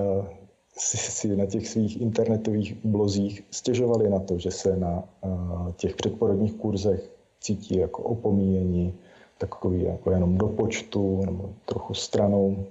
si, 0.77 0.97
si 0.97 1.37
na 1.37 1.45
těch 1.45 1.67
svých 1.67 2.01
internetových 2.01 2.85
blozích 2.85 3.43
stěžovali 3.51 4.09
na 4.09 4.19
to, 4.19 4.37
že 4.37 4.51
se 4.51 4.77
na 4.77 5.03
eh, 5.23 5.27
těch 5.75 5.95
předporodních 5.95 6.53
kurzech 6.53 7.09
cítí 7.41 7.77
jako 7.77 8.03
opomíjení, 8.03 8.93
takový 9.37 9.83
jako 9.83 10.11
jenom 10.11 10.37
do 10.37 10.47
počtu 10.47 11.21
nebo 11.25 11.49
trochu 11.65 11.93
stranou 11.93 12.65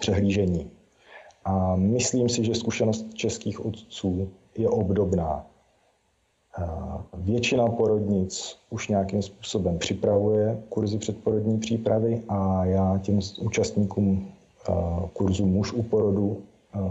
přehlížení. 0.00 0.70
A 1.44 1.76
myslím 1.76 2.28
si, 2.28 2.44
že 2.44 2.54
zkušenost 2.54 3.14
českých 3.14 3.66
otců 3.66 4.28
je 4.56 4.68
obdobná. 4.68 5.46
Většina 7.14 7.66
porodnic 7.66 8.56
už 8.70 8.88
nějakým 8.88 9.22
způsobem 9.22 9.78
připravuje 9.78 10.62
kurzy 10.68 10.98
předporodní 10.98 11.58
přípravy 11.58 12.22
a 12.28 12.64
já 12.64 12.98
těm 12.98 13.18
účastníkům 13.40 14.28
kurzu 15.12 15.46
muž 15.46 15.72
u 15.72 15.82
porodu 15.82 16.42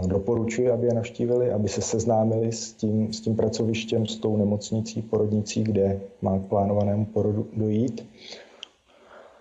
doporučuji, 0.06 0.70
aby 0.70 0.86
je 0.86 0.94
navštívili, 0.94 1.52
aby 1.52 1.68
se 1.68 1.82
seznámili 1.82 2.52
s 2.52 2.72
tím, 2.72 3.12
s 3.12 3.20
tím 3.20 3.36
pracovištěm, 3.36 4.06
s 4.06 4.16
tou 4.16 4.36
nemocnicí, 4.36 5.02
porodnicí, 5.02 5.64
kde 5.64 6.00
má 6.22 6.38
k 6.38 6.46
plánovanému 6.46 7.04
porodu 7.04 7.46
dojít 7.56 8.06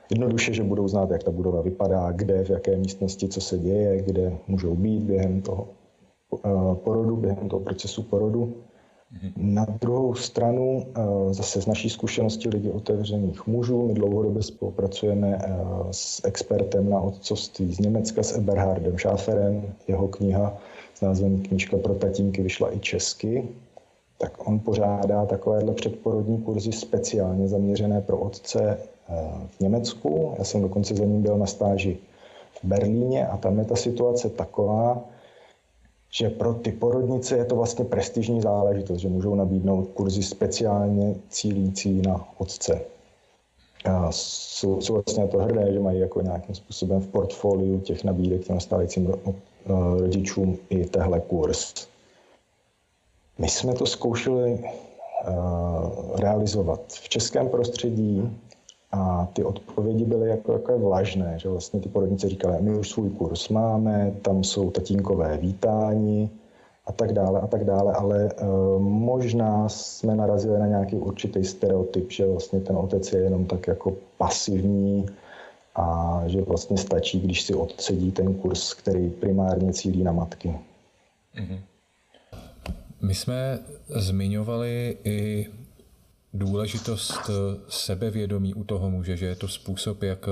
jednoduše, 0.10 0.54
že 0.54 0.64
budou 0.64 0.88
znát, 0.88 1.12
jak 1.12 1.24
ta 1.24 1.32
budova 1.32 1.62
vypadá, 1.62 2.12
kde, 2.12 2.44
v 2.44 2.50
jaké 2.50 2.78
místnosti, 2.78 3.28
co 3.28 3.42
se 3.42 3.58
děje, 3.58 4.02
kde 4.02 4.38
můžou 4.48 4.76
být 4.76 5.04
během 5.04 5.42
toho 5.42 5.68
porodu, 6.74 7.16
během 7.16 7.50
toho 7.50 7.60
procesu 7.60 8.04
porodu. 8.04 8.54
Mhm. 9.12 9.32
Na 9.38 9.66
druhou 9.82 10.16
stranu, 10.16 10.86
eh, 10.96 11.34
zase 11.34 11.62
z 11.62 11.66
naší 11.66 11.90
zkušenosti 11.90 12.50
lidi 12.50 12.72
otevřených 12.72 13.48
mužů, 13.48 13.88
my 13.88 13.94
dlouhodobě 13.94 14.44
spolupracujeme 14.44 15.40
eh, 15.42 15.56
s 15.92 16.22
expertem 16.26 16.90
na 16.90 17.00
otcovství 17.00 17.74
z 17.74 17.80
Německa, 17.80 18.24
s 18.24 18.38
Eberhardem 18.38 18.98
Schaferem. 18.98 19.74
Jeho 19.88 20.08
kniha 20.08 20.58
s 20.94 21.02
názvem 21.02 21.42
Knížka 21.42 21.78
pro 21.78 21.94
tatínky 21.94 22.42
vyšla 22.42 22.76
i 22.76 22.80
česky. 22.80 23.48
Tak 24.18 24.48
on 24.48 24.60
pořádá 24.60 25.26
takovéhle 25.26 25.74
předporodní 25.74 26.38
kurzy 26.38 26.72
speciálně 26.72 27.48
zaměřené 27.48 28.02
pro 28.02 28.18
otce 28.18 28.78
v 29.50 29.60
Německu. 29.60 30.36
Já 30.38 30.44
jsem 30.44 30.62
dokonce 30.62 30.96
za 30.96 31.06
ním 31.06 31.22
byl 31.22 31.38
na 31.38 31.46
stáži 31.46 31.98
v 32.62 32.66
Berlíně 32.66 33.28
a 33.28 33.38
tam 33.38 33.60
je 33.60 33.66
ta 33.66 33.76
situace 33.76 34.30
taková, 34.30 35.02
že 36.12 36.30
pro 36.30 36.54
ty 36.54 36.72
porodnice 36.72 37.38
je 37.38 37.46
to 37.46 37.56
vlastně 37.56 37.86
prestižní 37.86 38.42
záležitost, 38.42 39.00
že 39.00 39.10
můžou 39.10 39.36
nabídnout 39.36 39.88
kurzy 39.94 40.24
speciálně 40.24 41.16
cílící 41.30 42.02
na 42.02 42.30
otce. 42.38 42.82
A 43.86 44.12
jsou, 44.12 44.82
jsou 44.82 44.94
vlastně 44.94 45.28
to 45.28 45.38
hrdé, 45.38 45.74
že 45.74 45.80
mají 45.80 46.00
jako 46.00 46.22
nějakým 46.22 46.56
způsobem 46.56 47.02
v 47.02 47.08
portfoliu 47.08 47.80
těch 47.80 48.04
nabídek 48.04 48.44
těm 48.44 48.60
stávajícím 48.60 49.14
rodičům 50.00 50.58
i 50.70 50.86
tehle 50.86 51.20
kurz. 51.20 51.88
My 53.38 53.50
jsme 53.50 53.74
to 53.74 53.86
zkoušeli 53.86 54.64
realizovat 56.16 56.82
v 56.88 57.10
českém 57.10 57.50
prostředí 57.50 58.38
a 58.92 59.28
ty 59.34 59.44
odpovědi 59.44 60.06
byly 60.06 60.30
jako, 60.30 60.54
jako 60.54 60.80
vlažné, 60.80 61.40
že 61.40 61.50
vlastně 61.50 61.80
ty 61.80 61.90
porodnice 61.90 62.30
říkaly, 62.30 62.58
my 62.62 62.78
už 62.78 62.90
svůj 62.90 63.10
kurz 63.10 63.50
máme, 63.50 64.12
tam 64.22 64.44
jsou 64.44 64.72
tatínkové 64.72 65.38
vítání 65.38 66.30
a 66.86 66.92
tak 66.92 67.14
dále 67.14 67.42
a 67.42 67.48
tak 67.48 67.66
dále, 67.66 67.94
ale 67.94 68.26
e, 68.26 68.46
možná 68.80 69.70
jsme 69.70 70.16
narazili 70.16 70.60
na 70.60 70.68
nějaký 70.68 70.96
určitý 70.96 71.44
stereotyp, 71.44 72.12
že 72.12 72.26
vlastně 72.26 72.60
ten 72.60 72.78
otec 72.78 73.14
je 73.14 73.20
jenom 73.20 73.46
tak 73.46 73.68
jako 73.68 73.96
pasivní 74.18 75.06
a 75.76 76.24
že 76.28 76.42
vlastně 76.42 76.78
stačí, 76.78 77.20
když 77.20 77.42
si 77.42 77.54
odsedí 77.54 78.12
ten 78.12 78.34
kurz, 78.34 78.74
který 78.74 79.10
primárně 79.10 79.74
cílí 79.74 80.04
na 80.04 80.12
matky. 80.12 80.56
Mm-hmm. 81.36 81.60
My 83.02 83.16
jsme 83.16 83.60
zmiňovali 83.90 84.98
i 85.04 85.48
důležitost 86.34 87.30
eh, 87.30 87.34
sebevědomí 87.70 88.54
u 88.54 88.64
toho 88.64 88.90
muže, 88.90 89.18
že 89.18 89.26
je 89.26 89.36
to 89.36 89.48
způsob, 89.48 90.04
jak 90.04 90.28
eh, 90.28 90.32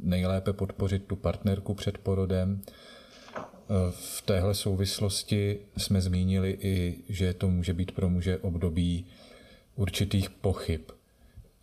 nejlépe 0.00 0.52
podpořit 0.52 1.04
tu 1.04 1.16
partnerku 1.16 1.74
před 1.74 1.98
porodem. 1.98 2.60
Eh, 3.36 3.42
v 3.90 4.22
téhle 4.22 4.54
souvislosti 4.54 5.58
jsme 5.76 6.00
zmínili 6.00 6.58
i, 6.60 6.98
že 7.08 7.34
to 7.34 7.48
může 7.48 7.74
být 7.74 7.92
pro 7.92 8.08
muže 8.08 8.38
období 8.38 9.06
určitých 9.76 10.30
pochyb. 10.30 10.80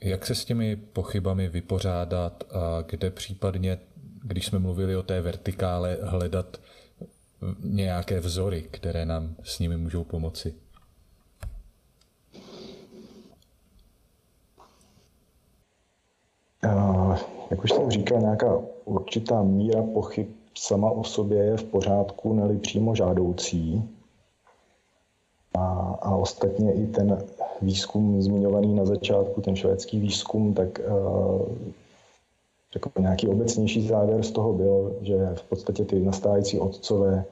Jak 0.01 0.25
se 0.25 0.35
s 0.35 0.45
těmi 0.45 0.75
pochybami 0.75 1.49
vypořádat 1.49 2.43
a 2.51 2.81
kde 2.81 3.11
případně, 3.11 3.77
když 4.23 4.45
jsme 4.45 4.59
mluvili 4.59 4.95
o 4.95 5.03
té 5.03 5.21
vertikále, 5.21 5.97
hledat 6.01 6.61
nějaké 7.63 8.19
vzory, 8.19 8.67
které 8.71 9.05
nám 9.05 9.35
s 9.43 9.59
nimi 9.59 9.77
můžou 9.77 10.03
pomoci? 10.03 10.53
Jak 17.49 17.63
už 17.63 17.71
jsem 17.71 17.91
říkal, 17.91 18.19
nějaká 18.19 18.61
určitá 18.85 19.43
míra 19.43 19.83
pochyb 19.93 20.27
sama 20.57 20.91
o 20.91 21.03
sobě 21.03 21.43
je 21.43 21.57
v 21.57 21.63
pořádku, 21.63 22.33
neli 22.33 22.57
přímo 22.57 22.95
žádoucí. 22.95 23.83
A, 25.57 25.97
a 26.01 26.15
ostatně 26.15 26.73
i 26.73 26.87
ten 26.87 27.17
výzkum 27.61 28.21
zmiňovaný 28.21 28.75
na 28.75 28.85
začátku, 28.85 29.41
ten 29.41 29.55
švédský 29.55 29.99
výzkum, 29.99 30.53
tak 30.53 30.79
uh, 30.79 31.41
jako 32.75 32.89
nějaký 32.99 33.27
obecnější 33.27 33.87
závěr 33.87 34.23
z 34.23 34.31
toho 34.31 34.53
byl, 34.53 34.95
že 35.01 35.35
v 35.35 35.43
podstatě 35.43 35.85
ty 35.85 35.99
nastávající 35.99 36.59
otcové 36.59 37.25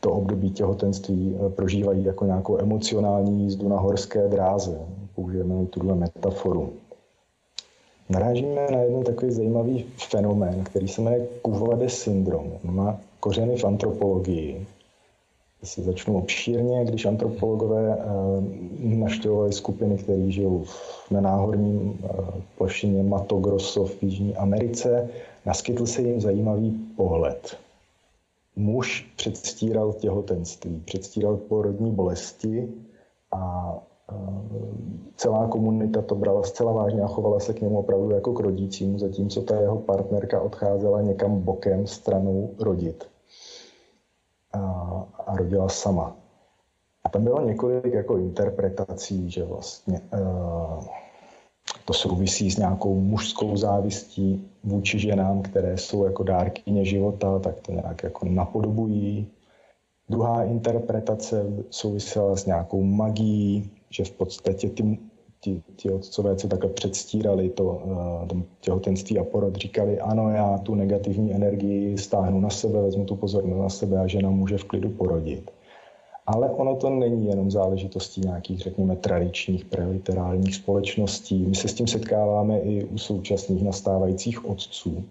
to 0.00 0.12
období 0.12 0.50
těhotenství 0.50 1.36
eh, 1.36 1.48
prožívají 1.48 2.04
jako 2.04 2.24
nějakou 2.24 2.58
emocionální 2.58 3.42
jízdu 3.44 3.68
na 3.68 3.78
horské 3.78 4.28
dráze. 4.28 4.80
Použijeme 5.14 5.66
tuhle 5.66 5.94
metaforu 5.94 6.72
narážíme 8.12 8.66
na 8.70 8.78
jeden 8.78 9.02
takový 9.02 9.32
zajímavý 9.32 9.84
fenomén, 10.10 10.64
který 10.64 10.88
se 10.88 11.00
jmenuje 11.00 11.26
Kuvade 11.42 11.88
syndrom. 11.88 12.52
On 12.64 12.74
má 12.74 13.00
kořeny 13.20 13.56
v 13.56 13.64
antropologii. 13.64 14.66
Si 15.64 15.82
začnu 15.82 16.18
obšírně, 16.18 16.84
když 16.84 17.06
antropologové 17.06 17.98
eh, 17.98 18.04
naštěvovali 18.96 19.52
skupiny, 19.52 19.98
které 19.98 20.30
žijou 20.30 20.64
na 21.10 21.20
náhorním 21.20 21.98
eh, 22.04 22.08
plošině 22.58 23.02
Mato 23.02 23.38
Grosso 23.38 23.84
v 23.84 24.02
Jižní 24.02 24.36
Americe, 24.36 25.08
naskytl 25.46 25.86
se 25.86 26.02
jim 26.02 26.20
zajímavý 26.20 26.70
pohled. 26.96 27.56
Muž 28.56 29.12
předstíral 29.16 29.92
těhotenství, 29.92 30.82
předstíral 30.84 31.36
porodní 31.36 31.90
bolesti 31.90 32.68
a 33.32 33.74
celá 35.16 35.48
komunita 35.48 36.02
to 36.02 36.14
brala 36.14 36.42
zcela 36.42 36.72
vážně 36.72 37.02
a 37.02 37.06
chovala 37.06 37.40
se 37.40 37.54
k 37.54 37.60
němu 37.60 37.78
opravdu 37.78 38.10
jako 38.10 38.32
k 38.32 38.40
rodícímu, 38.40 38.98
zatímco 38.98 39.42
ta 39.42 39.60
jeho 39.60 39.78
partnerka 39.78 40.40
odcházela 40.40 41.00
někam 41.00 41.40
bokem 41.40 41.86
stranou 41.86 42.54
rodit 42.58 43.08
a, 44.52 44.60
a 45.26 45.36
rodila 45.36 45.68
sama. 45.68 46.16
A 47.04 47.08
tam 47.08 47.24
bylo 47.24 47.40
několik 47.40 47.92
jako 47.92 48.18
interpretací, 48.18 49.30
že 49.30 49.44
vlastně 49.44 50.00
uh, 50.12 50.84
to 51.84 51.92
souvisí 51.92 52.50
s 52.50 52.58
nějakou 52.58 52.94
mužskou 52.94 53.56
závistí 53.56 54.50
vůči 54.64 54.98
ženám, 54.98 55.42
které 55.42 55.78
jsou 55.78 56.04
jako 56.04 56.22
dárkyně 56.22 56.84
života, 56.84 57.38
tak 57.38 57.60
to 57.60 57.72
nějak 57.72 58.02
jako 58.02 58.26
napodobují 58.28 59.30
Druhá 60.12 60.44
interpretace 60.44 61.46
souvisela 61.70 62.36
s 62.36 62.46
nějakou 62.46 62.82
magií, 62.82 63.70
že 63.92 64.04
v 64.04 64.10
podstatě 64.10 64.68
ty, 64.68 64.98
ti, 65.40 65.62
ti 65.76 65.90
otcové, 65.90 66.36
co 66.36 66.48
takhle 66.48 66.70
předstírali 66.70 67.48
to, 67.48 67.82
eh, 68.32 68.42
těhotenství 68.60 69.18
a 69.18 69.24
porod, 69.24 69.56
říkali, 69.56 70.00
ano, 70.00 70.30
já 70.30 70.58
tu 70.58 70.74
negativní 70.74 71.34
energii 71.34 71.98
stáhnu 71.98 72.40
na 72.40 72.50
sebe, 72.50 72.82
vezmu 72.82 73.04
tu 73.04 73.16
pozornost 73.16 73.62
na 73.62 73.68
sebe 73.68 73.98
a 73.98 74.06
žena 74.06 74.30
může 74.30 74.58
v 74.58 74.64
klidu 74.64 74.90
porodit. 74.90 75.50
Ale 76.26 76.50
ono 76.50 76.76
to 76.76 76.90
není 76.90 77.26
jenom 77.26 77.50
záležitostí 77.50 78.20
nějakých, 78.20 78.58
řekněme, 78.58 78.96
tradičních 78.96 79.64
preliterálních 79.64 80.54
společností. 80.54 81.46
My 81.46 81.54
se 81.54 81.68
s 81.68 81.74
tím 81.74 81.86
setkáváme 81.86 82.58
i 82.58 82.84
u 82.84 82.98
současných 82.98 83.64
nastávajících 83.64 84.44
otců, 84.44 85.04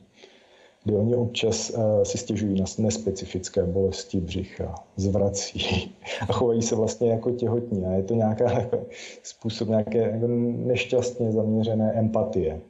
kdy 0.83 0.95
oni 0.95 1.15
občas 1.15 1.69
uh, 1.69 2.03
si 2.03 2.17
stěžují 2.17 2.59
na 2.59 2.65
nespecifické 2.77 3.63
bolesti 3.63 4.19
břicha, 4.19 4.75
zvrací 4.97 5.93
a 6.29 6.33
chovají 6.33 6.61
se 6.61 6.75
vlastně 6.75 7.11
jako 7.11 7.31
těhotní. 7.31 7.85
A 7.85 7.91
je 7.91 8.03
to 8.03 8.13
nějaká 8.13 8.51
jako, 8.51 8.77
způsob 9.23 9.69
nějaké 9.69 9.97
jako 9.97 10.27
nešťastně 10.27 11.31
zaměřené 11.31 11.93
empatie. 11.93 12.61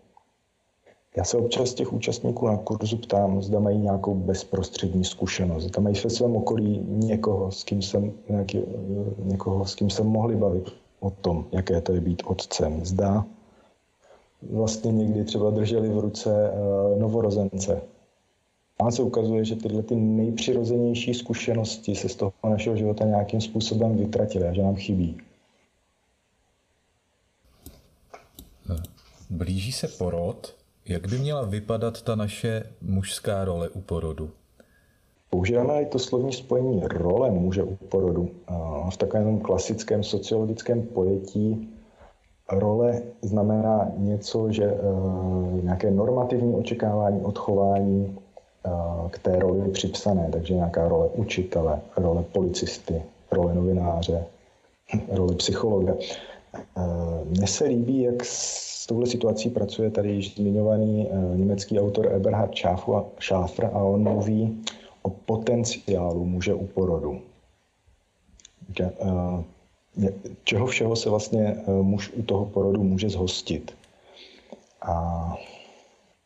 Já 1.18 1.24
se 1.24 1.38
občas 1.38 1.74
těch 1.74 1.94
účastníků 1.94 2.48
na 2.48 2.58
kurzu 2.58 2.98
ptám, 2.98 3.42
zda 3.42 3.60
mají 3.60 3.78
nějakou 3.78 4.16
bezprostřední 4.16 5.04
zkušenost, 5.04 5.64
zda 5.64 5.82
mají 5.82 5.96
ve 6.04 6.10
svém 6.10 6.36
okolí 6.36 6.86
někoho, 6.88 7.52
s 7.52 7.64
kým 7.64 7.82
jsem, 7.82 8.14
nějaký, 8.30 8.62
někoho, 9.24 9.66
s 9.66 9.76
kým 9.76 9.90
jsem 9.90 10.08
mohli 10.08 10.36
bavit 10.36 10.70
o 11.00 11.10
tom, 11.10 11.46
jaké 11.52 11.82
to 11.82 11.94
je 11.94 12.02
být 12.02 12.24
otcem. 12.26 12.86
Zda 12.86 13.26
vlastně 14.50 14.92
někdy 14.92 15.24
třeba 15.24 15.50
drželi 15.50 15.90
v 15.90 16.00
ruce 16.00 16.52
uh, 16.52 17.00
novorozence. 17.00 17.82
A 18.82 18.92
se 18.92 19.02
ukazuje, 19.02 19.46
že 19.46 19.56
tyhle 19.56 19.84
ty 19.84 19.96
nejpřirozenější 19.96 21.14
zkušenosti 21.14 21.96
se 21.96 22.10
z 22.10 22.16
toho 22.16 22.34
našeho 22.44 22.76
života 22.76 23.06
nějakým 23.06 23.42
způsobem 23.42 23.98
vytratily 23.98 24.48
a 24.48 24.54
že 24.54 24.62
nám 24.62 24.76
chybí. 24.76 25.18
Blíží 29.30 29.72
se 29.72 29.88
porod 29.88 30.62
jak 30.86 31.08
by 31.08 31.18
měla 31.18 31.42
vypadat 31.42 32.02
ta 32.02 32.16
naše 32.16 32.64
mužská 32.82 33.46
role 33.46 33.70
u 33.70 33.82
porodu? 33.82 34.30
Používáme 35.30 35.86
to 35.86 36.00
slovní 36.00 36.34
spojení 36.34 36.82
role 36.88 37.32
muže 37.32 37.64
u 37.64 37.76
porodu. 37.76 38.30
V 38.94 38.98
takovém 38.98 39.40
klasickém 39.40 40.04
sociologickém 40.04 40.84
pojetí 40.84 41.70
role 42.52 43.02
znamená 43.22 43.92
něco, 43.98 44.52
že 44.52 44.64
e, 44.64 44.78
nějaké 45.62 45.92
normativní 45.92 46.56
očekávání, 46.56 47.22
odchování 47.22 48.18
k 49.12 49.20
té 49.20 49.40
roli 49.40 49.72
připsané, 49.72 50.30
takže 50.32 50.54
nějaká 50.54 50.88
role 50.88 51.10
učitele, 51.14 51.82
role 51.98 52.24
policisty, 52.32 53.02
role 53.32 53.54
novináře, 53.56 54.26
role 55.12 55.36
psychologa. 55.36 55.94
E, 55.94 56.60
mně 57.26 57.48
se 57.48 57.66
líbí, 57.66 58.02
jak 58.02 58.26
s 58.26 58.72
touhle 58.92 59.08
situací 59.08 59.50
pracuje 59.50 59.92
tady 59.92 60.12
již 60.12 60.36
zmiňovaný 60.36 61.08
eh, 61.08 61.38
německý 61.38 61.80
autor 61.80 62.14
Eberhard 62.14 62.52
Schafer 63.20 63.66
a 63.66 63.78
on 63.84 64.04
mluví 64.04 64.64
o 65.02 65.10
potenciálu 65.10 66.26
muže 66.26 66.54
u 66.54 66.68
porodu. 66.68 67.22
Eh, 68.80 69.44
čeho 70.44 70.68
všeho 70.68 70.96
se 70.96 71.10
vlastně 71.10 71.56
eh, 71.56 71.72
muž 71.72 72.12
u 72.16 72.24
toho 72.24 72.46
porodu 72.46 72.84
může 72.84 73.10
zhostit. 73.10 73.74
A 74.82 74.94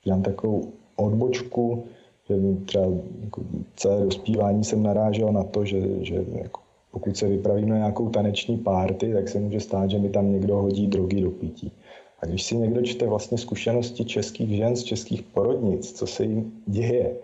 dám 0.05 0.21
takovou 0.23 0.71
odbočku, 0.95 1.85
že 2.29 2.35
třeba 2.65 2.85
jako 3.21 3.41
celé 3.75 4.03
dospívání 4.05 4.63
jsem 4.63 4.83
narážel 4.83 5.31
na 5.31 5.43
to, 5.43 5.65
že, 5.65 6.05
že 6.05 6.25
jako 6.31 6.59
pokud 6.91 7.17
se 7.17 7.27
vypravíme 7.27 7.69
na 7.69 7.77
nějakou 7.77 8.09
taneční 8.09 8.57
párty, 8.57 9.13
tak 9.13 9.29
se 9.29 9.39
může 9.39 9.59
stát, 9.59 9.89
že 9.89 9.99
mi 9.99 10.09
tam 10.09 10.31
někdo 10.31 10.55
hodí 10.55 10.87
drogy 10.87 11.21
do 11.21 11.31
pití. 11.31 11.71
A 12.19 12.25
když 12.25 12.43
si 12.43 12.57
někdo 12.57 12.81
čte 12.81 13.07
vlastně 13.07 13.37
zkušenosti 13.37 14.05
českých 14.05 14.49
žen 14.49 14.75
z 14.75 14.83
českých 14.83 15.21
porodnic, 15.21 15.91
co 15.91 16.07
se 16.07 16.23
jim 16.23 16.51
děje, 16.65 17.15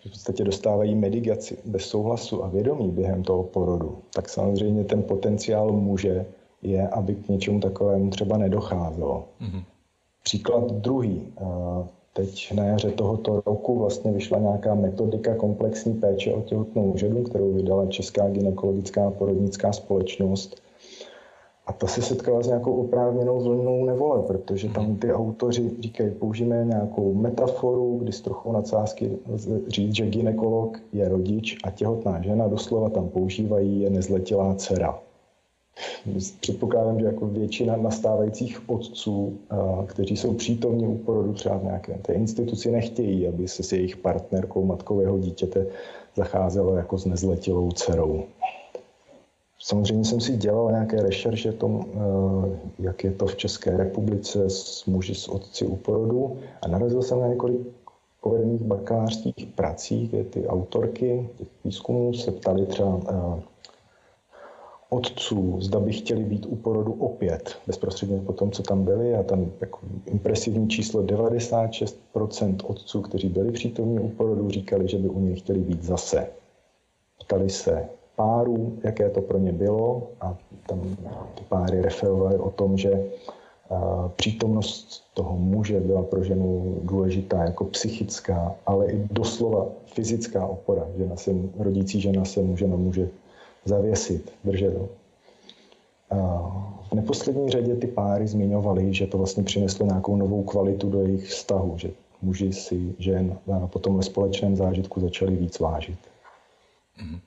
že 0.00 0.08
v 0.08 0.12
podstatě 0.12 0.44
dostávají 0.44 0.94
medigaci 0.94 1.58
bez 1.64 1.82
souhlasu 1.82 2.44
a 2.44 2.48
vědomí 2.48 2.90
během 2.90 3.22
toho 3.22 3.42
porodu, 3.42 3.98
tak 4.14 4.28
samozřejmě 4.28 4.84
ten 4.84 5.02
potenciál 5.02 5.72
může 5.72 6.26
je, 6.62 6.88
aby 6.88 7.14
k 7.14 7.28
něčemu 7.28 7.60
takovému 7.60 8.10
třeba 8.10 8.38
nedocházelo. 8.38 9.24
Mm-hmm. 9.40 9.62
Příklad 10.22 10.72
druhý. 10.72 11.22
Teď 12.18 12.52
na 12.54 12.64
jaře 12.64 12.90
tohoto 12.90 13.42
roku 13.46 13.78
vlastně 13.78 14.12
vyšla 14.12 14.38
nějaká 14.38 14.74
metodika 14.74 15.34
komplexní 15.34 15.94
péče 15.94 16.34
o 16.34 16.42
těhotnou 16.42 16.96
ženu, 16.96 17.22
kterou 17.22 17.52
vydala 17.52 17.86
Česká 17.86 18.28
ginekologická 18.28 19.10
porodnická 19.10 19.72
společnost. 19.72 20.62
A 21.66 21.72
ta 21.72 21.86
se 21.86 22.02
setkala 22.02 22.42
s 22.42 22.46
nějakou 22.46 22.72
oprávněnou 22.72 23.40
vlnou 23.40 23.84
nevole, 23.84 24.22
protože 24.22 24.68
tam 24.68 24.96
ty 24.96 25.12
autoři 25.12 25.70
říkají, 25.80 26.10
použijeme 26.10 26.64
nějakou 26.64 27.14
metaforu, 27.14 27.98
kdy 27.98 28.12
s 28.12 28.20
trochou 28.20 28.52
nadsázky 28.52 29.18
říct, 29.68 29.94
že 29.94 30.06
ginekolog 30.06 30.78
je 30.92 31.08
rodič 31.08 31.56
a 31.64 31.70
těhotná 31.70 32.22
žena 32.22 32.48
doslova 32.48 32.90
tam 32.90 33.08
používají 33.08 33.80
je 33.80 33.90
nezletilá 33.90 34.54
dcera. 34.54 35.07
Předpokládám, 36.40 37.00
že 37.00 37.06
jako 37.06 37.26
většina 37.26 37.76
nastávajících 37.76 38.70
otců, 38.70 39.38
kteří 39.86 40.16
jsou 40.16 40.34
přítomní 40.34 40.86
u 40.86 40.98
porodu 40.98 41.32
třeba 41.32 41.56
v 41.58 41.64
nějaké 41.64 41.98
té 42.02 42.12
instituci, 42.12 42.70
nechtějí, 42.70 43.28
aby 43.28 43.48
se 43.48 43.62
s 43.62 43.72
jejich 43.72 43.96
partnerkou, 43.96 44.64
matkou 44.64 45.00
jeho 45.00 45.18
dítěte 45.18 45.66
zacházelo 46.16 46.76
jako 46.76 46.98
s 46.98 47.04
nezletilou 47.04 47.72
dcerou. 47.72 48.24
Samozřejmě 49.60 50.04
jsem 50.04 50.20
si 50.20 50.36
dělal 50.36 50.70
nějaké 50.70 51.02
rešerše 51.02 51.52
tom, 51.52 51.86
eh, 51.86 52.58
jak 52.78 53.04
je 53.04 53.10
to 53.12 53.26
v 53.26 53.36
České 53.36 53.76
republice 53.76 54.50
s 54.50 54.86
muži 54.86 55.14
s 55.14 55.28
otci 55.28 55.66
u 55.66 55.76
porodu 55.76 56.38
a 56.62 56.68
narazil 56.68 57.02
jsem 57.02 57.20
na 57.20 57.26
několik 57.26 57.60
povedených 58.20 58.62
bakalářských 58.62 59.46
prací, 59.54 60.08
kde 60.08 60.24
ty 60.24 60.46
autorky 60.46 61.28
těch 61.38 61.48
výzkumů 61.64 62.14
se 62.14 62.32
ptali 62.32 62.66
třeba 62.66 63.00
eh, 63.08 63.42
otců, 64.90 65.56
zda 65.60 65.80
by 65.80 65.92
chtěli 65.92 66.24
být 66.24 66.46
u 66.46 66.56
porodu 66.56 66.92
opět, 66.92 67.56
bezprostředně 67.66 68.20
po 68.20 68.32
tom, 68.32 68.50
co 68.50 68.62
tam 68.62 68.84
byli 68.84 69.14
a 69.14 69.22
tam 69.22 69.46
jako 69.60 69.78
impresivní 70.06 70.68
číslo 70.68 71.02
96% 71.02 72.56
otců, 72.64 73.02
kteří 73.02 73.28
byli 73.28 73.52
přítomní 73.52 73.98
u 73.98 74.08
porodu, 74.08 74.50
říkali, 74.50 74.88
že 74.88 74.98
by 74.98 75.08
u 75.08 75.20
něj 75.20 75.34
chtěli 75.34 75.58
být 75.58 75.84
zase. 75.84 76.26
Ptali 77.18 77.50
se, 77.50 77.88
párů, 78.16 78.78
jaké 78.84 79.10
to 79.10 79.20
pro 79.20 79.38
ně 79.38 79.52
bylo 79.52 80.02
a 80.20 80.36
tam 80.66 80.80
ty 81.34 81.44
páry 81.48 81.82
referovaly 81.82 82.38
o 82.38 82.50
tom, 82.50 82.78
že 82.78 83.04
přítomnost 84.16 85.02
toho 85.14 85.36
muže 85.36 85.80
byla 85.80 86.02
pro 86.02 86.24
ženu 86.24 86.78
důležitá 86.82 87.44
jako 87.44 87.64
psychická, 87.64 88.54
ale 88.66 88.86
i 88.86 89.08
doslova 89.10 89.66
fyzická 89.86 90.46
opora. 90.46 90.86
Žena 90.96 91.16
se, 91.16 91.34
rodící 91.58 92.00
žena 92.00 92.24
se 92.24 92.40
může 92.40 92.66
na 92.66 92.76
muže 92.76 93.08
zavěsit, 93.64 94.32
držet 94.44 94.74
ho. 94.74 94.88
v 96.90 96.94
neposlední 96.94 97.50
řadě 97.50 97.76
ty 97.76 97.86
páry 97.86 98.26
zmiňovaly, 98.26 98.94
že 98.94 99.06
to 99.06 99.18
vlastně 99.18 99.42
přineslo 99.42 99.86
nějakou 99.86 100.16
novou 100.16 100.44
kvalitu 100.44 100.90
do 100.90 101.00
jejich 101.00 101.28
vztahu, 101.28 101.78
že 101.78 101.90
muži 102.22 102.52
si 102.52 102.94
žen 102.98 103.38
po 103.66 103.78
tomhle 103.78 104.02
společném 104.02 104.56
zážitku 104.56 105.00
začali 105.00 105.36
víc 105.36 105.58
vážit. 105.58 105.98
Mm-hmm. 107.02 107.20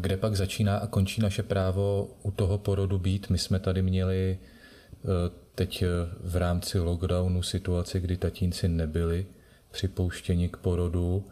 Kde 0.00 0.16
pak 0.16 0.36
začíná 0.36 0.78
a 0.78 0.86
končí 0.86 1.20
naše 1.20 1.42
právo 1.42 2.08
u 2.22 2.30
toho 2.30 2.58
porodu 2.58 2.98
být? 2.98 3.30
My 3.30 3.38
jsme 3.38 3.58
tady 3.58 3.82
měli 3.82 4.38
eh, 4.38 5.08
teď 5.54 5.82
eh, 5.82 5.86
v 6.20 6.36
rámci 6.36 6.78
lockdownu 6.78 7.42
situaci, 7.42 8.00
kdy 8.00 8.16
tatínci 8.16 8.68
nebyli 8.68 9.26
připouštěni 9.70 10.48
k 10.48 10.56
porodu. 10.56 11.24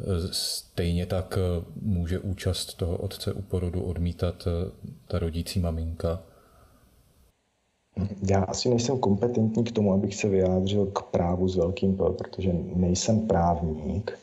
Eh, 0.00 0.28
stejně 0.30 1.06
tak 1.06 1.38
může 1.82 2.18
účast 2.18 2.74
toho 2.74 2.96
otce 2.96 3.32
u 3.32 3.42
porodu 3.42 3.82
odmítat 3.82 4.48
ta 5.08 5.18
rodící 5.18 5.60
maminka. 5.60 6.22
Já 8.30 8.42
asi 8.42 8.68
nejsem 8.68 8.98
kompetentní 8.98 9.64
k 9.64 9.72
tomu, 9.72 9.92
abych 9.92 10.14
se 10.14 10.28
vyjádřil 10.28 10.86
k 10.86 11.02
právu 11.02 11.48
s 11.48 11.56
velkým 11.56 11.96
P, 11.96 12.04
protože 12.10 12.52
nejsem 12.74 13.26
právník 13.26 14.18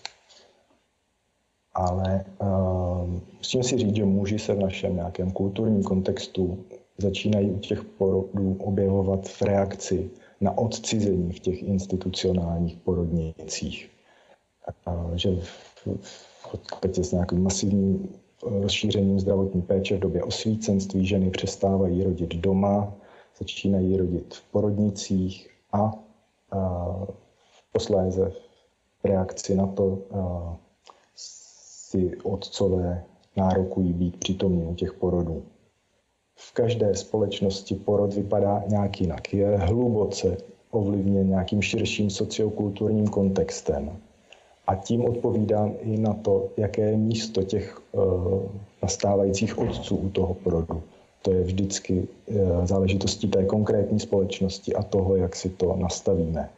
ale 1.76 2.26
uh, 2.42 3.10
musím 3.38 3.64
si 3.64 3.78
říct, 3.78 3.96
že 3.96 4.06
muži 4.06 4.40
se 4.40 4.54
v 4.54 4.60
našem 4.60 4.96
nějakém 4.96 5.32
kulturním 5.32 5.84
kontextu 5.84 6.66
začínají 6.98 7.52
u 7.52 7.60
těch 7.60 7.84
porodů 7.84 8.58
objevovat 8.60 9.28
v 9.28 9.42
reakci 9.42 10.10
na 10.42 10.58
odcizení 10.58 11.32
v 11.32 11.40
těch 11.40 11.64
institucionálních 11.64 12.78
porodnicích. 12.78 13.90
Že 15.16 15.36
v, 15.36 15.88
v 15.88 17.04
s 17.04 17.12
nějakým 17.12 17.44
masivním 17.44 18.10
rozšířením 18.44 19.20
zdravotní 19.20 19.62
péče 19.62 19.98
v 19.98 20.00
době 20.00 20.24
osvícenství 20.24 21.06
ženy 21.06 21.30
přestávají 21.30 22.04
rodit 22.04 22.36
doma, 22.36 22.94
začínají 23.40 23.98
rodit 23.98 24.34
v 24.34 24.52
porodnicích 24.52 25.50
a, 25.74 25.92
a 26.52 26.86
posléze 27.72 28.32
v 29.04 29.06
reakci 29.06 29.56
na 29.56 29.68
to 29.68 30.00
a, 30.12 30.58
si 31.16 32.18
otcové 32.24 33.04
nárokují 33.36 33.94
být 33.94 34.18
přítomní 34.18 34.66
u 34.66 34.76
těch 34.76 34.94
porodů. 34.94 35.44
V 36.36 36.54
každé 36.54 36.96
společnosti 36.96 37.76
porod 37.76 38.14
vypadá 38.14 38.64
nějak 38.68 39.02
jinak. 39.02 39.34
Je 39.34 39.58
hluboce 39.58 40.38
ovlivněn 40.72 41.30
nějakým 41.30 41.62
širším 41.62 42.10
sociokulturním 42.10 43.08
kontextem. 43.08 43.98
A 44.68 44.76
tím 44.76 45.06
odpovídám 45.06 45.74
i 45.80 45.98
na 45.98 46.14
to, 46.14 46.50
jaké 46.58 46.82
je 46.82 46.98
místo 46.98 47.44
těch 47.44 47.82
uh, 47.92 48.42
nastávajících 48.84 49.58
otců 49.58 49.96
u 49.96 50.10
toho 50.10 50.34
porodu. 50.34 50.84
To 51.22 51.32
je 51.32 51.44
vždycky 51.44 52.08
uh, 52.26 52.66
záležitostí 52.66 53.28
té 53.28 53.46
konkrétní 53.46 54.00
společnosti 54.00 54.76
a 54.76 54.84
toho, 54.84 55.16
jak 55.16 55.36
si 55.36 55.50
to 55.50 55.76
nastavíme. 55.76 56.50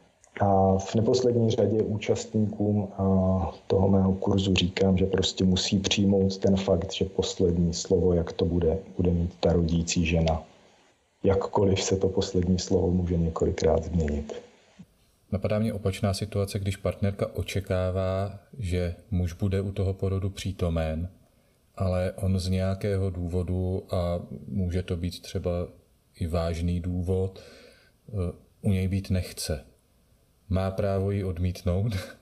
A 0.41 0.77
v 0.77 0.95
neposlední 0.95 1.49
řadě 1.49 1.83
účastníkům 1.83 2.87
toho 3.67 3.89
mého 3.89 4.13
kurzu 4.13 4.55
říkám, 4.55 4.97
že 4.97 5.05
prostě 5.05 5.43
musí 5.43 5.79
přijmout 5.79 6.37
ten 6.37 6.57
fakt, 6.57 6.93
že 6.93 7.05
poslední 7.05 7.73
slovo, 7.73 8.13
jak 8.13 8.31
to 8.31 8.45
bude, 8.45 8.77
bude 8.97 9.11
mít 9.11 9.33
ta 9.39 9.53
rodící 9.53 10.05
žena. 10.05 10.43
Jakkoliv 11.23 11.83
se 11.83 11.97
to 11.97 12.09
poslední 12.09 12.59
slovo 12.59 12.91
může 12.91 13.17
několikrát 13.17 13.83
změnit. 13.83 14.46
Napadá 15.31 15.59
mě 15.59 15.73
opačná 15.73 16.13
situace, 16.13 16.59
když 16.59 16.77
partnerka 16.77 17.35
očekává, 17.35 18.39
že 18.59 18.95
muž 19.11 19.33
bude 19.33 19.61
u 19.61 19.71
toho 19.71 19.93
porodu 19.93 20.29
přítomen, 20.29 21.09
ale 21.75 22.13
on 22.15 22.39
z 22.39 22.49
nějakého 22.49 23.09
důvodu, 23.09 23.83
a 23.89 24.19
může 24.47 24.83
to 24.83 24.97
být 24.97 25.21
třeba 25.21 25.51
i 26.19 26.27
vážný 26.27 26.79
důvod, 26.79 27.39
u 28.61 28.71
něj 28.71 28.87
být 28.87 29.09
nechce. 29.09 29.65
Má 30.49 30.71
právo 30.71 31.11
ji 31.11 31.23
odmítnout? 31.23 31.93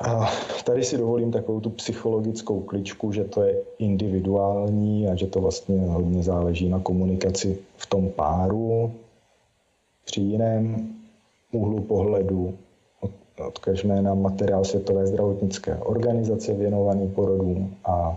A 0.00 0.30
tady 0.64 0.84
si 0.84 0.98
dovolím 0.98 1.32
takovou 1.32 1.60
tu 1.60 1.70
psychologickou 1.70 2.60
kličku, 2.60 3.12
že 3.12 3.24
to 3.24 3.42
je 3.42 3.62
individuální 3.78 5.08
a 5.08 5.14
že 5.14 5.26
to 5.26 5.40
vlastně 5.40 5.80
hodně 5.80 6.22
záleží 6.22 6.68
na 6.68 6.80
komunikaci 6.80 7.58
v 7.76 7.86
tom 7.86 8.10
páru. 8.10 8.94
Při 10.04 10.20
jiném 10.20 10.97
úhlu 11.52 11.80
pohledu 11.80 12.58
odkažme 13.46 14.02
na 14.02 14.14
materiál 14.14 14.64
Světové 14.64 15.06
zdravotnické 15.06 15.76
organizace 15.76 16.54
věnovaný 16.54 17.08
porodům 17.08 17.76
a 17.84 18.16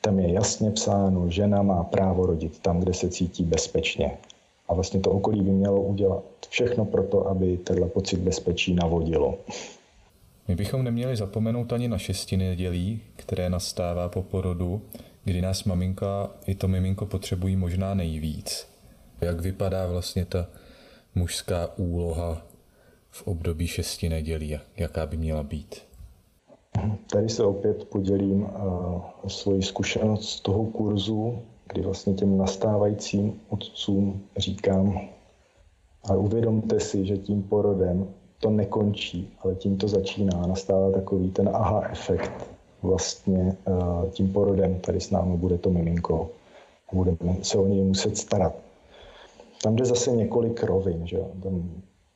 tam 0.00 0.18
je 0.20 0.32
jasně 0.32 0.70
psáno, 0.70 1.30
žena 1.30 1.62
má 1.62 1.84
právo 1.84 2.26
rodit 2.26 2.58
tam, 2.58 2.80
kde 2.80 2.94
se 2.94 3.08
cítí 3.08 3.44
bezpečně. 3.44 4.18
A 4.68 4.74
vlastně 4.74 5.00
to 5.00 5.10
okolí 5.10 5.40
by 5.40 5.50
mělo 5.50 5.82
udělat 5.82 6.22
všechno 6.48 6.84
pro 6.84 7.02
to, 7.02 7.28
aby 7.28 7.56
tenhle 7.56 7.88
pocit 7.88 8.20
bezpečí 8.20 8.74
navodilo. 8.74 9.38
My 10.48 10.54
bychom 10.56 10.84
neměli 10.84 11.16
zapomenout 11.16 11.72
ani 11.72 11.88
na 11.88 11.98
šesti 11.98 12.36
nedělí, 12.36 13.00
které 13.16 13.50
nastává 13.50 14.08
po 14.08 14.22
porodu, 14.22 14.82
kdy 15.24 15.40
nás 15.40 15.64
maminka 15.64 16.30
i 16.46 16.54
to 16.54 16.68
miminko 16.68 17.06
potřebují 17.06 17.56
možná 17.56 17.94
nejvíc. 17.94 18.66
Jak 19.20 19.40
vypadá 19.40 19.86
vlastně 19.86 20.24
ta 20.24 20.46
mužská 21.18 21.78
úloha 21.78 22.42
v 23.10 23.26
období 23.26 23.66
šesti 23.66 24.08
nedělí, 24.08 24.58
jaká 24.76 25.06
by 25.06 25.16
měla 25.16 25.42
být? 25.42 25.82
Tady 27.10 27.28
se 27.28 27.44
opět 27.44 27.84
podělím 27.84 28.42
uh, 28.42 28.50
o 29.22 29.28
svoji 29.28 29.62
zkušenost 29.62 30.28
z 30.28 30.40
toho 30.40 30.64
kurzu, 30.64 31.38
kdy 31.72 31.80
vlastně 31.82 32.14
těm 32.14 32.38
nastávajícím 32.38 33.40
otcům 33.48 34.22
říkám, 34.36 35.00
ale 36.04 36.18
uvědomte 36.18 36.80
si, 36.80 37.06
že 37.06 37.16
tím 37.16 37.42
porodem 37.42 38.08
to 38.40 38.50
nekončí, 38.50 39.34
ale 39.40 39.54
tím 39.54 39.76
to 39.76 39.88
začíná. 39.88 40.46
Nastává 40.46 40.92
takový 40.92 41.30
ten 41.30 41.50
aha 41.52 41.82
efekt. 41.90 42.46
Vlastně 42.82 43.56
uh, 43.66 44.08
tím 44.08 44.32
porodem 44.32 44.80
tady 44.80 45.00
s 45.00 45.10
námi 45.10 45.36
bude 45.36 45.58
to 45.58 45.70
miminko. 45.70 46.30
Budeme 46.92 47.36
se 47.42 47.58
o 47.58 47.66
něj 47.66 47.84
muset 47.84 48.16
starat. 48.16 48.67
Tam 49.62 49.76
jde 49.76 49.84
zase 49.84 50.10
několik 50.10 50.62
rovin. 50.62 51.06
Že? 51.06 51.18
Tam 51.42 51.70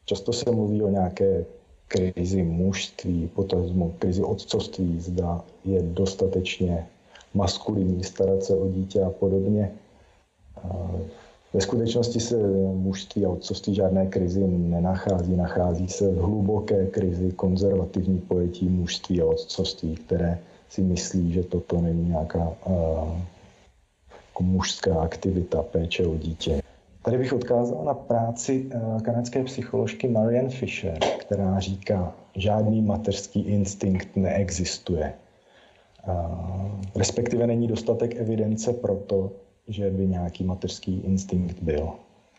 často 0.05 0.33
se 0.33 0.51
mluví 0.51 0.83
o 0.83 0.89
nějaké 0.89 1.45
krizi 1.89 2.43
mužství, 2.43 3.31
potažmo 3.35 3.93
krizi 3.99 4.23
otcovství, 4.23 5.01
zda 5.01 5.45
je 5.65 5.83
dostatečně 5.83 6.87
maskulinní 7.35 8.05
starat 8.05 8.45
se 8.45 8.57
o 8.57 8.69
dítě 8.69 9.03
a 9.03 9.11
podobně. 9.11 9.73
Ve 11.53 11.61
skutečnosti 11.61 12.21
se 12.21 12.37
mužství 12.75 13.27
a 13.27 13.29
otcovství 13.29 13.75
žádné 13.75 14.07
krizi 14.07 14.41
nenachází. 14.47 15.37
Nachází 15.37 15.89
se 15.89 16.09
v 16.09 16.17
hluboké 16.17 16.87
krizi 16.87 17.33
konzervativní 17.33 18.19
pojetí 18.19 18.69
mužství 18.69 19.23
a 19.23 19.27
otcovství, 19.27 19.97
které 19.97 20.39
si 20.69 20.83
myslí, 20.83 21.33
že 21.33 21.43
toto 21.43 21.81
není 21.81 22.09
nějaká 22.09 22.53
uh, 22.67 23.09
mužská 24.41 25.01
aktivita 25.01 25.63
péče 25.63 26.07
o 26.07 26.17
dítě. 26.17 26.62
Tady 27.03 27.19
bych 27.19 27.33
odkázal 27.33 27.85
na 27.85 27.95
práci 27.95 28.71
uh, 28.75 29.01
kanadské 29.01 29.45
psycholožky 29.45 30.09
Marianne 30.09 30.51
Fisher, 30.51 30.99
která 31.19 31.61
říká, 31.61 32.15
žádný 32.37 32.83
mateřský 32.83 33.41
instinkt 33.41 34.17
neexistuje. 34.17 35.15
Uh, 36.09 36.81
respektive 36.97 37.47
není 37.47 37.69
dostatek 37.69 38.17
evidence 38.17 38.73
pro 38.73 38.97
to, 38.97 39.33
že 39.69 39.91
by 39.91 40.07
nějaký 40.07 40.45
mateřský 40.45 41.01
instinkt 41.01 41.63
byl. 41.63 41.93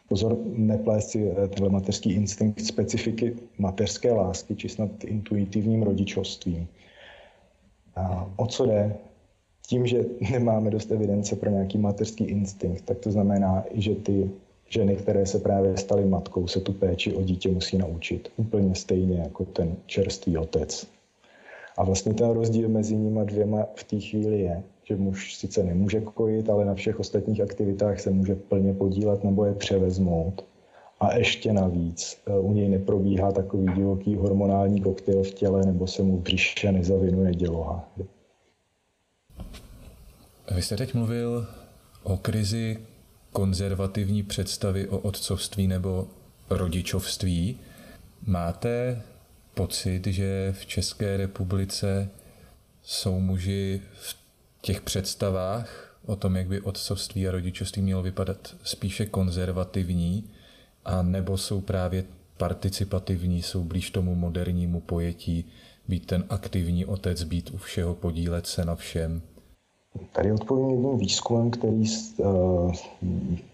Pozor, 0.10 0.38
neplést 0.46 1.10
si 1.10 1.32
eh, 1.32 1.48
tenhle 1.48 1.70
mateřský 1.70 2.12
instinkt 2.12 2.62
specifiky 2.62 3.36
mateřské 3.58 4.12
lásky, 4.12 4.56
či 4.56 4.70
snad 4.70 5.04
intuitivním 5.04 5.84
rodičovstvím. 5.84 6.68
A 7.96 8.30
o 8.36 8.48
co 8.48 8.66
jde? 8.66 8.96
Tím, 9.68 9.88
že 9.88 10.06
nemáme 10.32 10.70
dost 10.70 10.92
evidence 10.92 11.36
pro 11.36 11.50
nějaký 11.50 11.78
mateřský 11.78 12.24
instinkt, 12.24 12.86
tak 12.86 13.00
to 13.00 13.12
znamená, 13.12 13.64
že 13.74 13.96
ty 13.96 14.32
ženy, 14.74 14.96
které 14.96 15.26
se 15.26 15.40
právě 15.40 15.78
staly 15.78 16.06
matkou, 16.06 16.48
se 16.48 16.60
tu 16.60 16.74
péči 16.74 17.14
o 17.14 17.22
dítě 17.22 17.50
musí 17.50 17.78
naučit. 17.78 18.30
Úplně 18.38 18.76
stejně 18.76 19.18
jako 19.20 19.46
ten 19.46 19.76
čerstvý 19.86 20.38
otec. 20.38 20.88
A 21.78 21.84
vlastně 21.84 22.14
ten 22.14 22.30
rozdíl 22.30 22.70
mezi 22.70 22.96
nimi 22.96 23.20
dvěma 23.26 23.68
v 23.76 23.84
té 23.84 24.00
chvíli 24.00 24.40
je, 24.40 24.64
že 24.84 24.96
muž 24.96 25.36
sice 25.36 25.64
nemůže 25.64 26.02
kojit, 26.02 26.50
ale 26.50 26.66
na 26.66 26.74
všech 26.74 27.00
ostatních 27.00 27.42
aktivitách 27.42 28.00
se 28.00 28.10
může 28.10 28.36
plně 28.36 28.74
podílet 28.74 29.24
nebo 29.24 29.46
je 29.46 29.54
převezmout. 29.54 30.46
A 31.00 31.18
ještě 31.18 31.54
navíc 31.54 32.18
eh, 32.28 32.40
u 32.40 32.54
něj 32.54 32.70
neprobíhá 32.70 33.32
takový 33.32 33.74
divoký 33.76 34.16
hormonální 34.16 34.82
koktejl 34.82 35.24
v 35.24 35.34
těle 35.34 35.66
nebo 35.66 35.88
se 35.88 36.04
mu 36.04 36.18
břiše 36.18 36.72
nezavinuje 36.72 37.32
děloha. 37.32 37.90
Vy 40.56 40.62
jste 40.62 40.78
teď 40.78 40.94
mluvil 40.94 41.48
o 42.04 42.18
krizi 42.18 42.78
konzervativní 43.34 44.24
představy 44.24 44.88
o 44.88 44.98
otcovství 44.98 45.68
nebo 45.68 46.08
rodičovství. 46.50 47.58
Máte 48.26 49.02
pocit, 49.54 50.08
že 50.08 50.56
v 50.60 50.66
České 50.66 51.18
republice 51.18 52.10
jsou 52.84 53.20
muži 53.20 53.82
v 53.94 54.16
těch 54.62 54.82
představách 54.82 55.98
o 56.06 56.16
tom, 56.16 56.36
jak 56.36 56.48
by 56.48 56.62
otcovství 56.62 57.28
a 57.28 57.32
rodičovství 57.32 57.82
mělo 57.82 58.04
vypadat, 58.04 58.56
spíše 58.64 59.06
konzervativní, 59.06 60.30
a 60.86 61.02
nebo 61.02 61.38
jsou 61.38 61.62
právě 61.62 62.04
participativní, 62.38 63.42
jsou 63.42 63.64
blíž 63.64 63.92
tomu 63.92 64.16
modernímu 64.16 64.82
pojetí, 64.82 65.46
být 65.88 66.06
ten 66.06 66.24
aktivní 66.30 66.86
otec, 66.86 67.24
být 67.24 67.50
u 67.50 67.58
všeho, 67.58 67.96
podílet 67.96 68.48
se 68.48 68.66
na 68.66 68.76
všem? 68.76 69.22
Tady 70.12 70.32
odpovím 70.32 70.70
jedním 70.70 70.98
výzkumem, 70.98 71.52
který 71.52 71.84
uh, 72.18 72.72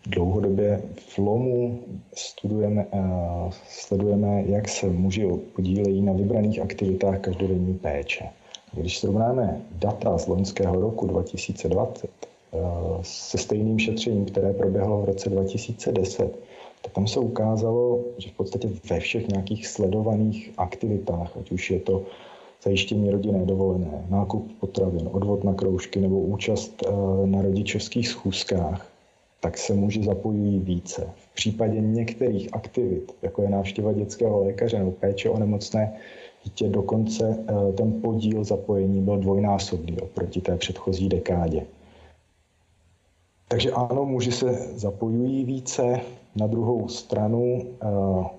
dlouhodobě 0.06 0.82
v 0.98 1.18
LOMu 1.18 1.80
studujeme, 2.14 2.86
uh, 2.86 3.52
sledujeme, 3.70 4.44
jak 4.46 4.70
se 4.70 4.88
muži 4.88 5.28
podílejí 5.56 6.02
na 6.02 6.14
vybraných 6.14 6.62
aktivitách 6.62 7.20
každodenní 7.20 7.74
péče. 7.74 8.30
Když 8.74 9.00
srovnáme 9.00 9.62
data 9.72 10.18
z 10.18 10.28
loňského 10.28 10.82
roku 10.82 11.08
2020 11.08 12.10
eh, 12.54 12.58
se 13.02 13.38
stejným 13.38 13.80
šetřením, 13.80 14.26
které 14.26 14.54
proběhlo 14.54 15.02
v 15.02 15.06
roce 15.06 15.30
2010, 15.30 16.40
tak 16.82 16.94
tam 16.94 17.08
se 17.08 17.20
ukázalo, 17.20 18.00
že 18.18 18.30
v 18.30 18.34
podstatě 18.34 18.70
ve 18.90 19.00
všech 19.00 19.28
nějakých 19.28 19.68
sledovaných 19.68 20.52
aktivitách, 20.58 21.38
ať 21.40 21.52
už 21.52 21.72
je 21.72 21.80
to 21.80 22.04
zajištění 22.64 23.12
rodinné 23.12 23.46
dovolené, 23.46 24.06
nákup 24.10 24.52
potravin, 24.60 25.10
odvod 25.12 25.44
na 25.44 25.54
kroužky 25.54 26.00
nebo 26.00 26.20
účast 26.20 26.84
eh, 26.88 26.92
na 27.28 27.42
rodičovských 27.42 28.08
schůzkách, 28.08 28.88
tak 29.40 29.58
se 29.58 29.74
muži 29.74 30.04
zapojují 30.04 30.60
více. 30.60 31.10
V 31.32 31.36
případě 31.36 31.82
některých 31.82 32.54
aktivit, 32.54 33.12
jako 33.22 33.42
je 33.42 33.50
návštěva 33.50 33.94
dětského 33.94 34.44
lékaře 34.44 34.80
nebo 34.80 34.92
péče 34.92 35.30
o 35.30 35.40
nemocné, 35.40 35.94
dítě 36.44 36.70
dokonce 36.70 37.38
eh, 37.40 37.74
ten 37.74 38.02
podíl 38.02 38.44
zapojení 38.44 39.02
byl 39.02 39.18
dvojnásobný 39.18 39.98
oproti 40.00 40.42
té 40.42 40.58
předchozí 40.58 41.10
dekádě. 41.10 41.66
Takže 43.48 43.72
ano, 43.72 44.06
muži 44.06 44.32
se 44.32 44.68
zapojují 44.76 45.46
více. 45.46 46.02
Na 46.36 46.48
druhou 46.48 46.88
stranu 46.88 47.62
eh, 47.64 48.39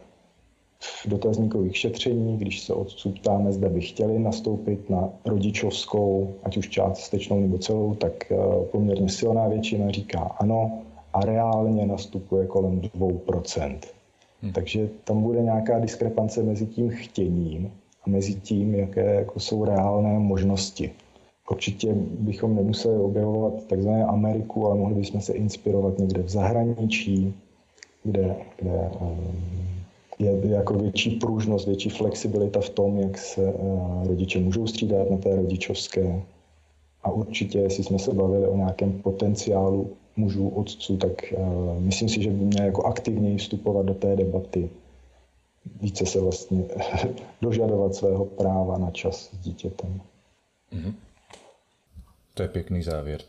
v 0.81 1.07
dotazníkových 1.09 1.77
šetření, 1.77 2.37
když 2.37 2.61
se 2.61 2.75
otců 2.75 3.11
ptáme, 3.11 3.53
zda 3.53 3.69
by 3.69 3.81
chtěli 3.81 4.19
nastoupit 4.19 4.91
na 4.91 5.09
rodičovskou, 5.25 6.35
ať 6.43 6.57
už 6.57 6.69
částečnou 6.69 7.41
nebo 7.41 7.59
celou, 7.59 7.95
tak 7.95 8.33
eh, 8.33 8.37
poměrně 8.73 9.09
silná 9.09 9.49
většina 9.49 9.91
říká 9.91 10.19
ano 10.19 10.83
a 11.13 11.21
reálně 11.21 11.87
nastupuje 11.87 12.47
kolem 12.47 12.81
2%. 12.81 13.79
Hmm. 14.43 14.53
Takže 14.53 14.89
tam 15.05 15.23
bude 15.23 15.43
nějaká 15.43 15.79
diskrepance 15.79 16.43
mezi 16.43 16.67
tím 16.67 16.91
chtěním 16.91 17.73
a 18.07 18.11
mezi 18.11 18.35
tím, 18.35 18.75
jaké 18.75 19.15
jako 19.15 19.41
jsou 19.41 19.65
reálné 19.65 20.19
možnosti. 20.19 20.91
Určitě 21.51 21.95
bychom 22.19 22.57
nemuseli 22.57 22.99
objevovat 22.99 23.67
takzvané 23.67 24.05
Ameriku, 24.05 24.67
ale 24.67 24.79
mohli 24.79 24.95
bychom 24.95 25.21
se 25.21 25.33
inspirovat 25.33 25.99
někde 25.99 26.23
v 26.23 26.29
zahraničí, 26.29 27.35
kde, 28.05 28.37
kde 28.57 28.91
je 30.21 30.51
jako 30.51 30.75
větší 30.75 31.11
pružnost, 31.11 31.67
větší 31.67 31.89
flexibilita 31.89 32.61
v 32.61 32.71
tom, 32.71 32.99
jak 32.99 33.19
se 33.19 33.49
eh, 33.49 34.09
rodiče 34.09 34.39
můžou 34.39 34.67
střídat 34.67 35.11
na 35.11 35.17
té 35.17 35.37
rodičovské. 35.37 36.23
A 37.03 37.11
určitě, 37.11 37.59
jestli 37.59 37.85
jsme 37.85 37.99
se 37.99 38.13
bavili 38.15 38.47
o 38.47 38.57
nějakém 38.57 38.93
potenciálu 38.93 39.97
mužů, 40.17 40.49
otců, 40.49 40.97
tak 40.97 41.33
uh, 41.33 41.81
myslím 41.81 42.09
si, 42.09 42.23
že 42.23 42.31
by 42.31 42.45
měl 42.45 42.65
jako 42.65 42.83
aktivněji 42.83 43.37
vstupovat 43.37 43.87
do 43.87 43.95
té 43.95 44.17
debaty. 44.17 44.71
Více 45.81 46.07
se 46.07 46.21
vlastně 46.21 46.65
dožadovat 47.43 47.95
svého 47.95 48.25
práva 48.25 48.79
na 48.79 48.91
čas 48.91 49.31
s 49.33 49.39
dítětem. 49.39 50.01
Mm-hmm. 50.73 50.95
To 52.35 52.43
je 52.43 52.49
pěkný 52.49 52.83
závěr. 52.83 53.21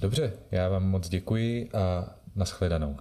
Dobře, 0.00 0.32
já 0.50 0.68
vám 0.68 0.90
moc 0.90 1.08
děkuji 1.08 1.70
a 1.72 2.14
nashledanou. 2.36 2.96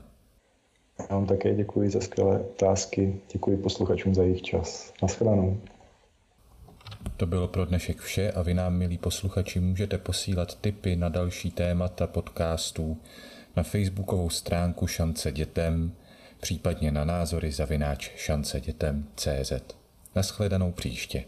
Já 1.00 1.06
vám 1.16 1.26
také 1.26 1.56
děkuji 1.56 1.90
za 1.90 2.02
skvělé 2.02 2.40
otázky, 2.40 3.20
děkuji 3.34 3.58
posluchačům 3.58 4.16
za 4.16 4.24
jejich 4.24 4.42
čas. 4.42 4.94
Naschledanou. 5.02 5.62
To 7.18 7.26
bylo 7.26 7.48
pro 7.48 7.66
dnešek 7.66 8.00
vše 8.00 8.32
a 8.32 8.42
vy 8.42 8.54
nám, 8.54 8.78
milí 8.78 8.98
posluchači, 8.98 9.60
můžete 9.60 9.98
posílat 9.98 10.56
tipy 10.62 10.96
na 10.96 11.10
další 11.10 11.52
témata 11.52 12.08
podcastů 12.08 12.98
na 13.56 13.64
facebookovou 13.64 14.30
stránku 14.30 14.88
Šance 14.88 15.32
dětem, 15.32 15.92
případně 16.40 16.92
na 16.92 17.06
názory 17.06 17.52
zavináč 17.52 18.12
CZ. 19.16 19.54
Naschledanou 20.16 20.72
příště. 20.72 21.24